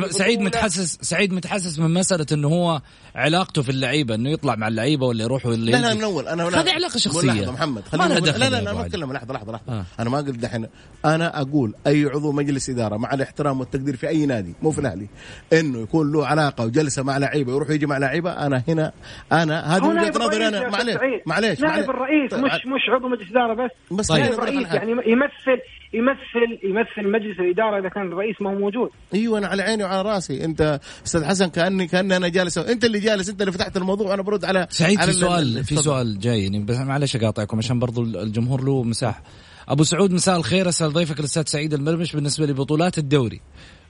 في 0.00 0.12
سعيد. 0.12 0.40
متحسس 0.40 0.98
سعيد 1.00 1.32
متحسس 1.32 1.78
من 1.78 1.94
مسألة 1.94 2.26
إنه 2.32 2.48
هو 2.48 2.80
علاقته 3.14 3.62
في 3.62 3.68
اللعيبة 3.68 4.14
إنه 4.14 4.30
يطلع 4.30 4.54
مع 4.56 4.68
اللعيبة 4.68 5.06
ولا 5.06 5.24
يروح 5.24 5.46
ولا 5.46 5.56
لا 5.56 5.76
لا. 5.76 5.94
من 5.94 6.02
أول 6.02 6.28
أنا 6.28 6.48
هذه 6.48 6.72
علاقة 6.72 6.98
شخصية. 6.98 7.28
لحظة 7.32 7.52
محمد 7.52 7.82
ما 7.94 8.04
خلينا 8.08 8.18
لا 8.20 8.38
لا 8.50 8.60
لا 8.60 8.72
ما 8.72 8.78
علي. 8.78 8.86
اتكلم 8.86 9.12
لحظة 9.12 9.34
لحظة 9.34 9.52
لحظة 9.52 9.72
آه. 9.78 9.84
أنا 10.00 10.10
ما 10.10 10.18
قلت 10.18 10.30
دحين 10.38 10.66
أنا 11.04 11.40
أقول 11.40 11.74
أي 11.86 12.04
عضو 12.04 12.32
مجلس 12.32 12.70
إدارة 12.70 12.96
مع 12.96 13.14
الاحترام 13.14 13.60
والتقدير 13.60 13.96
في 13.96 14.08
أي 14.08 14.26
نادي 14.26 14.54
مو 14.62 14.70
في 14.70 14.78
الأهلي 14.78 15.06
إنه 15.52 15.78
يكون 15.78 16.12
له 16.12 16.26
علاقة 16.26 16.64
وجلسة 16.64 17.02
مع 17.02 17.18
لعيبة 17.18 17.52
يروح 17.54 17.70
يجي 17.70 17.86
مع 17.86 17.98
لعيبة 17.98 18.30
أنا 18.32 18.62
هنا 18.68 18.92
أنا 19.32 19.76
هذه 19.76 19.84
وجهة 19.84 20.08
نظري 20.26 20.48
أنا 20.48 20.68
معليش. 20.68 20.96
معليش 21.26 21.60
نائب. 21.60 21.90
الرئيس 21.90 22.32
مش 22.32 22.66
مش 22.66 22.82
عضو 22.94 23.08
مجلس 23.08 23.30
إدارة 23.30 23.54
بس 23.54 23.70
بس 23.98 24.08
طيب. 24.08 24.63
الرئيس. 24.66 24.88
يعني 24.88 24.90
يمثل 25.12 25.60
يمثل 25.94 26.58
يمثل 26.64 27.10
مجلس 27.12 27.40
الإدارة 27.40 27.78
إذا 27.80 27.88
كان 27.88 28.06
الرئيس 28.12 28.36
ما 28.40 28.50
هو 28.50 28.54
موجود. 28.54 28.90
أيوه 29.14 29.38
أنا 29.38 29.46
على 29.46 29.62
عيني 29.62 29.84
وعلى 29.84 30.02
رأسي. 30.02 30.44
أنت 30.44 30.80
أستاذ 31.06 31.24
حسن 31.24 31.46
كاني 31.48 31.86
كأني 31.86 32.16
أنا 32.16 32.28
جالس. 32.28 32.58
أنت 32.58 32.84
اللي 32.84 33.00
جالس 33.00 33.28
أنت 33.28 33.40
اللي 33.40 33.52
فتحت 33.52 33.76
الموضوع. 33.76 34.10
وأنا 34.10 34.22
برد 34.22 34.44
على 34.44 34.66
سعيد 34.70 34.98
على 34.98 35.12
في 35.12 35.18
ال- 35.18 35.24
ال- 35.24 35.28
سؤال 35.30 35.64
في. 35.64 35.76
سؤال 35.76 36.18
جاي. 36.18 36.42
يعني 36.42 36.58
بس 36.58 36.76
معلش 36.76 37.16
أقاطعكم 37.16 37.58
عشان 37.58 37.78
برضو 37.78 38.02
الجمهور 38.02 38.64
له 38.64 38.82
مساحة. 38.82 39.22
أبو 39.68 39.84
سعود 39.84 40.12
مساء 40.12 40.36
الخير. 40.36 40.68
أسأل 40.68 40.92
ضيفك 40.92 41.20
الأستاذ 41.20 41.42
سعيد 41.46 41.74
المرمش 41.74 42.12
بالنسبة 42.16 42.46
لبطولات 42.46 42.98
الدوري. 42.98 43.40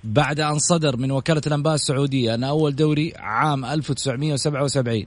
بعد 0.04 0.40
أن 0.40 0.58
صدر 0.58 0.96
من 0.96 1.10
وكالة 1.10 1.42
الأنباء 1.46 1.74
السعودية 1.74 2.34
أن 2.34 2.44
أول 2.44 2.76
دوري 2.76 3.12
عام 3.16 3.64
1977 3.64 5.04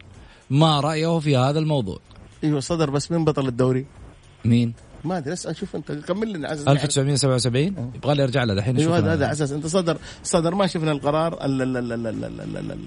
ما 0.50 0.80
رأيه 0.80 1.20
في 1.20 1.38
هذا 1.38 1.60
الموضوع؟ 1.60 2.00
أيوه 2.44 2.60
صدر 2.60 2.90
بس 2.90 3.12
مين 3.12 3.26
بطل 3.26 3.48
الدوري؟ 3.48 3.86
مين؟ 4.46 4.74
ما 5.06 5.18
أدري 5.18 5.34
اسأل 5.34 5.56
شوف 5.56 5.76
أنت 5.76 5.92
كمل 5.92 6.34
لنا 6.34 6.48
عزز 6.48 6.68
1977 6.68 7.78
أه. 7.78 7.92
يبغى 7.96 8.16
لي 8.16 8.24
أرجع 8.24 8.44
له 8.44 8.54
الحين 8.54 8.78
أيوه، 8.78 8.96
شوف 8.96 9.04
هذا 9.04 9.14
هذا 9.14 9.26
على 9.26 9.34
أساس 9.34 9.52
أنت 9.52 9.68
صدر 9.68 9.98
صدر 10.24 10.56
ما 10.56 10.68
شفنا 10.68 10.92
القرار 10.92 11.38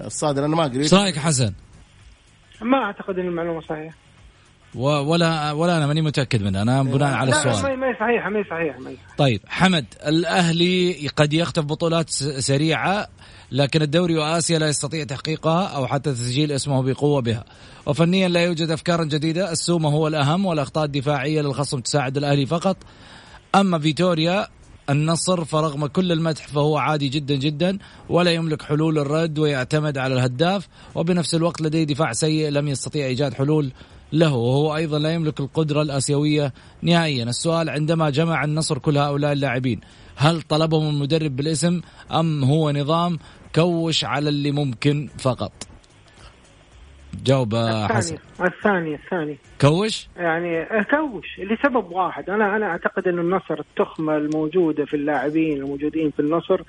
الصادر 0.07 0.45
أنا 0.45 0.57
ما 0.57 0.63
قريت 0.63 0.77
إيش 0.77 0.95
رأيك 0.95 1.17
حسن؟ 1.17 1.53
ما 2.63 2.79
أعتقد 2.79 3.19
إن 3.19 3.27
المعلومة 3.27 3.61
صحيحة. 3.61 3.95
ولا 4.75 5.53
ولا 5.53 5.77
أنا 5.77 5.87
ماني 5.87 6.03
متأكد 6.03 6.43
منها 6.43 6.63
أنا 6.63 6.83
بناء 6.83 7.15
على 7.15 7.31
لا 7.31 7.37
السؤال. 7.37 7.63
ما 7.63 7.77
ما 7.77 7.87
هي 7.87 7.95
صحيحه 7.95 8.31
ما 8.31 8.39
هي 8.39 8.45
صحيحه. 8.45 8.97
طيب 9.19 9.41
حمد 9.47 9.85
الأهلي 10.07 11.09
قد 11.17 11.33
يخطف 11.33 11.65
بطولات 11.65 12.11
سريعة 12.11 13.09
لكن 13.53 13.83
الدوري 13.83 14.19
وآسيا 14.19 14.59
لا 14.59 14.69
يستطيع 14.69 15.05
تحقيقها 15.05 15.67
أو 15.67 15.87
حتى 15.87 16.13
تسجيل 16.13 16.53
اسمه 16.53 16.83
بقوة 16.83 17.21
بها. 17.21 17.45
وفنيا 17.87 18.29
لا 18.29 18.41
يوجد 18.45 18.71
افكار 18.71 19.05
جديدة 19.05 19.53
السومة 19.53 19.89
هو 19.89 20.09
الأهم 20.09 20.47
والأخطاء 20.47 20.85
الدفاعية 20.85 21.43
للخصم 21.43 21.81
تساعد 21.81 22.17
الأهلي 22.17 22.47
فقط. 22.47 22.77
أما 23.55 23.79
فيتوريا 23.79 24.47
النصر 24.91 25.45
فرغم 25.45 25.87
كل 25.87 26.13
المدح 26.13 26.49
فهو 26.49 26.79
عادي 26.79 27.09
جدا 27.09 27.35
جدا 27.35 27.79
ولا 28.09 28.31
يملك 28.31 28.63
حلول 28.63 28.99
الرد 28.99 29.39
ويعتمد 29.39 29.99
على 29.99 30.15
الهداف 30.15 30.69
وبنفس 30.95 31.35
الوقت 31.35 31.61
لديه 31.61 31.85
دفاع 31.85 32.13
سيء 32.13 32.49
لم 32.49 32.69
يستطيع 32.69 33.07
إيجاد 33.07 33.35
حلول 33.35 33.73
له 34.13 34.35
وهو 34.35 34.77
أيضا 34.77 34.99
لا 34.99 35.15
يملك 35.15 35.41
القدرة 35.41 35.83
الآسيوية 35.83 36.53
نهائيا. 36.83 37.25
السؤال 37.25 37.71
عندما 37.71 38.11
جمع 38.11 38.45
النصر 38.45 38.79
كل 38.79 38.99
هؤلاء 38.99 39.33
اللاعبين 39.33 39.81
هل 40.17 40.43
طلبهم 40.43 40.89
المدرب 40.89 41.37
بالاسم 41.37 41.81
أم 42.13 42.45
هو 42.45 42.71
نظام 42.71 43.19
كوش 43.55 44.05
على 44.05 44.29
اللي 44.29 44.51
ممكن 44.53 45.09
فقط؟ 45.19 45.53
جاوب 47.25 47.55
حسن. 47.91 48.17
الثاني 48.41 48.47
الثاني 48.47 48.95
الثاني. 48.95 49.39
كوش؟ 49.61 50.09
يعني 50.17 50.67
كوش 50.85 51.27
لسبب 51.39 51.93
واحد. 51.93 52.31
أنا 52.31 52.57
أنا 52.57 52.67
أعتقد 52.67 53.09
انه 53.09 53.23
النصر 53.23 53.61
التخمة 53.61 54.17
الموجودة 54.17 54.85
في 54.85 54.95
اللاعبين 54.95 55.57
الموجودين 55.57 56.11
في 56.11 56.21
النصر 56.21 56.61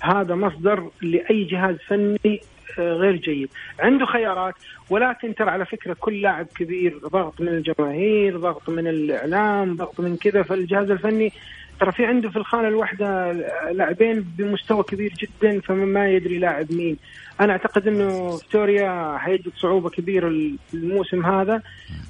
هذا 0.00 0.34
مصدر 0.34 0.90
لأي 1.02 1.44
جهاز 1.44 1.76
فني 1.86 2.40
آه، 2.78 2.92
غير 2.92 3.16
جيد. 3.16 3.48
عنده 3.80 4.06
خيارات 4.06 4.54
ولكن 4.90 5.34
ترى 5.34 5.50
على 5.50 5.66
فكرة 5.66 5.96
كل 6.00 6.22
لاعب 6.22 6.46
كبير 6.46 6.98
ضغط 6.98 7.40
من 7.40 7.48
الجماهير 7.48 8.38
ضغط 8.38 8.70
من 8.70 8.86
الإعلام 8.86 9.76
ضغط 9.76 10.00
من 10.00 10.16
كذا 10.16 10.42
فالجهاز 10.42 10.90
الفني. 10.90 11.32
ترى 11.80 11.92
في 11.92 12.04
عنده 12.04 12.30
في 12.30 12.36
الخانة 12.36 12.68
الواحدة 12.68 13.32
لاعبين 13.72 14.24
بمستوى 14.38 14.82
كبير 14.82 15.12
جدا 15.18 15.60
فما 15.60 16.10
يدري 16.10 16.38
لاعب 16.38 16.72
مين. 16.72 16.96
أنا 17.40 17.52
أعتقد 17.52 17.88
إنه 17.88 18.36
فيتوريا 18.36 19.18
حيجد 19.18 19.52
صعوبة 19.56 19.90
كبيرة 19.90 20.32
الموسم 20.74 21.26
هذا 21.26 21.62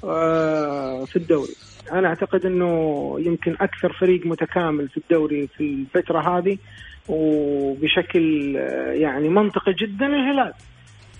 آه، 0.03 1.05
في 1.05 1.15
الدوري. 1.15 1.55
أنا 1.91 2.07
أعتقد 2.07 2.45
إنه 2.45 3.15
يمكن 3.19 3.55
أكثر 3.61 3.93
فريق 3.93 4.25
متكامل 4.25 4.89
في 4.89 4.97
الدوري 4.97 5.47
في 5.47 5.63
الفترة 5.63 6.37
هذه. 6.37 6.57
وبشكل 7.09 8.57
آه، 8.57 8.91
يعني 8.91 9.29
منطقي 9.29 9.73
جدا 9.73 10.05
الهلال. 10.05 10.53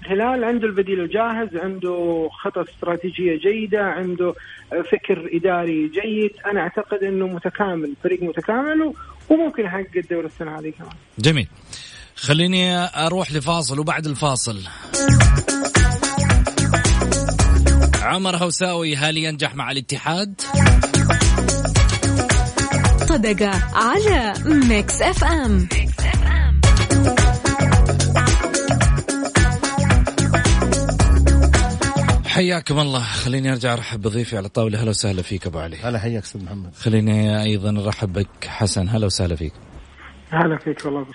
الهلال 0.05 0.43
عنده 0.43 0.67
البديل 0.67 0.99
الجاهز 0.99 1.55
عنده 1.55 2.29
خطط 2.31 2.69
استراتيجية 2.69 3.37
جيدة 3.37 3.83
عنده 3.83 4.33
آه، 4.73 4.81
فكر 4.81 5.29
إداري 5.33 5.87
جيد. 5.87 6.31
أنا 6.45 6.61
أعتقد 6.61 7.03
إنه 7.03 7.27
متكامل 7.27 7.93
فريق 8.03 8.23
متكامل 8.23 8.93
وممكن 9.29 9.63
يحقق 9.63 9.97
الدوري 9.97 10.25
السنة 10.25 10.59
هذه 10.59 10.69
كمان. 10.69 10.91
جميل. 11.19 11.47
خليني 12.15 12.77
أروح 12.77 13.31
لفاصل 13.31 13.79
وبعد 13.79 14.05
الفاصل. 14.05 14.59
عمر 18.03 18.35
هوساوي 18.35 18.95
هل 18.95 19.17
ينجح 19.17 19.55
مع 19.55 19.71
الاتحاد؟ 19.71 20.41
صدقة 23.09 23.51
على 23.73 24.33
ميكس 24.45 25.01
اف 25.01 25.23
ام 25.23 25.67
حياكم 32.25 32.79
الله. 32.79 33.03
خليني 33.03 33.51
أرجع 33.51 33.73
أرحب 33.73 34.01
بضيفي 34.01 34.37
على 34.37 34.45
الطاولة. 34.45 34.83
هلا 34.83 34.89
وسهلا 34.89 35.21
فيك 35.21 35.47
أبو 35.47 35.59
علي. 35.59 35.77
هلا 35.77 35.99
حياك 35.99 36.23
أستاذ 36.23 36.43
محمد. 36.43 36.75
خليني 36.75 37.43
أيضا 37.43 37.85
أرحب 37.85 38.13
بك. 38.13 38.47
حسن 38.47 38.89
هلا 38.89 39.05
وسهلا 39.05 39.35
فيك. 39.35 39.53
هلا 40.29 40.57
فيك 40.57 40.85
والله 40.85 41.01
أبو 41.01 41.11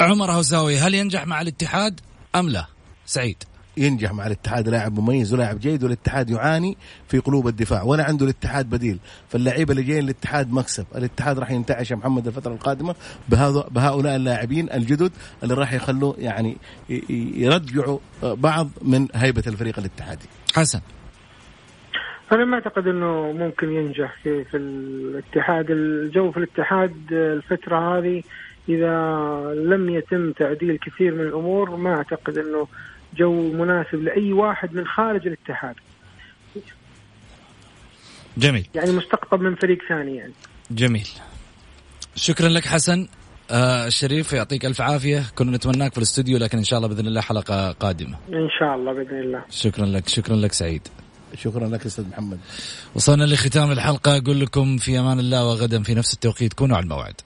عمر 0.00 0.32
هوساوي 0.32 0.78
هل 0.78 0.94
ينجح 0.94 1.26
مع 1.26 1.40
الاتحاد 1.40 2.00
أم 2.34 2.48
لا؟ 2.48 2.66
سعيد. 3.06 3.44
ينجح 3.76 4.12
مع 4.12 4.26
الاتحاد 4.26 4.68
لاعب 4.68 5.00
مميز 5.00 5.34
ولاعب 5.34 5.58
جيد 5.58 5.84
والاتحاد 5.84 6.30
يعاني 6.30 6.76
في 7.08 7.18
قلوب 7.18 7.48
الدفاع. 7.48 7.82
ولا 7.82 8.04
عنده 8.04 8.24
الاتحاد 8.24 8.70
بديل. 8.70 8.98
فاللعيبة 9.28 9.70
اللي 9.72 9.82
جايين 9.82 10.04
الاتحاد 10.04 10.52
مكسب. 10.52 10.86
الاتحاد 10.96 11.38
راح 11.38 11.50
ينتعش 11.50 11.90
يا 11.90 11.96
محمد 11.96 12.26
الفترة 12.26 12.52
القادمة 12.52 12.94
بهذا 13.28 13.68
بهؤلاء 13.70 14.16
اللاعبين 14.16 14.72
الجدد 14.72 15.12
اللي 15.42 15.54
راح 15.54 15.72
يخلوا 15.72 16.14
يعني 16.18 16.56
يرجعوا 17.36 17.98
بعض 18.22 18.68
من 18.82 19.08
هيبة 19.14 19.42
الفريق 19.46 19.78
الاتحادي. 19.78 20.26
حسن. 20.54 20.80
أنا 22.32 22.44
ما 22.44 22.54
أعتقد 22.54 22.86
إنه 22.86 23.32
ممكن 23.32 23.72
ينجح 23.72 24.16
في, 24.22 24.44
في 24.44 24.56
الاتحاد. 24.56 25.70
الجو 25.70 26.30
في 26.30 26.36
الاتحاد 26.36 27.12
الفترة 27.12 27.98
هذه 27.98 28.22
إذا 28.68 28.94
لم 29.54 29.90
يتم 29.90 30.32
تعديل 30.32 30.78
كثير 30.78 31.14
من 31.14 31.20
الأمور 31.20 31.76
ما 31.76 31.94
أعتقد 31.94 32.38
إنه 32.38 32.66
جو 33.16 33.52
مناسب 33.52 33.94
لأي 33.94 34.32
واحد 34.32 34.74
من 34.74 34.86
خارج 34.86 35.26
الاتحاد. 35.26 35.74
جميل. 38.36 38.68
يعني 38.74 38.92
مستقطب 38.92 39.40
من 39.40 39.54
فريق 39.54 39.78
ثاني 39.88 40.16
يعني. 40.16 40.32
جميل. 40.70 41.08
شكرا 42.16 42.48
لك 42.48 42.66
حسن. 42.66 43.08
آه 43.50 43.86
الشريف 43.86 44.32
يعطيك 44.32 44.66
ألف 44.66 44.80
عافية. 44.80 45.24
كنا 45.34 45.56
نتمناك 45.56 45.92
في 45.92 45.98
الاستوديو 45.98 46.38
لكن 46.38 46.58
إن 46.58 46.64
شاء 46.64 46.76
الله 46.76 46.88
بإذن 46.88 47.06
الله 47.06 47.20
حلقة 47.20 47.72
قادمة. 47.72 48.18
إن 48.28 48.48
شاء 48.58 48.74
الله 48.74 48.92
بإذن 48.92 49.18
الله. 49.18 49.44
شكرا 49.50 49.86
لك 49.86 50.08
شكرا 50.08 50.36
لك 50.36 50.52
سعيد. 50.52 50.88
شكرا 51.34 51.68
لك 51.68 51.86
أستاذ 51.86 52.08
محمد. 52.08 52.38
وصلنا 52.94 53.24
لختام 53.24 53.72
الحلقة. 53.72 54.16
أقول 54.16 54.40
لكم 54.40 54.76
في 54.76 54.98
أمان 54.98 55.18
الله 55.18 55.46
وغدا 55.46 55.82
في 55.82 55.94
نفس 55.94 56.14
التوقيت. 56.14 56.52
كونوا 56.52 56.76
على 56.76 56.84
الموعد. 56.84 57.20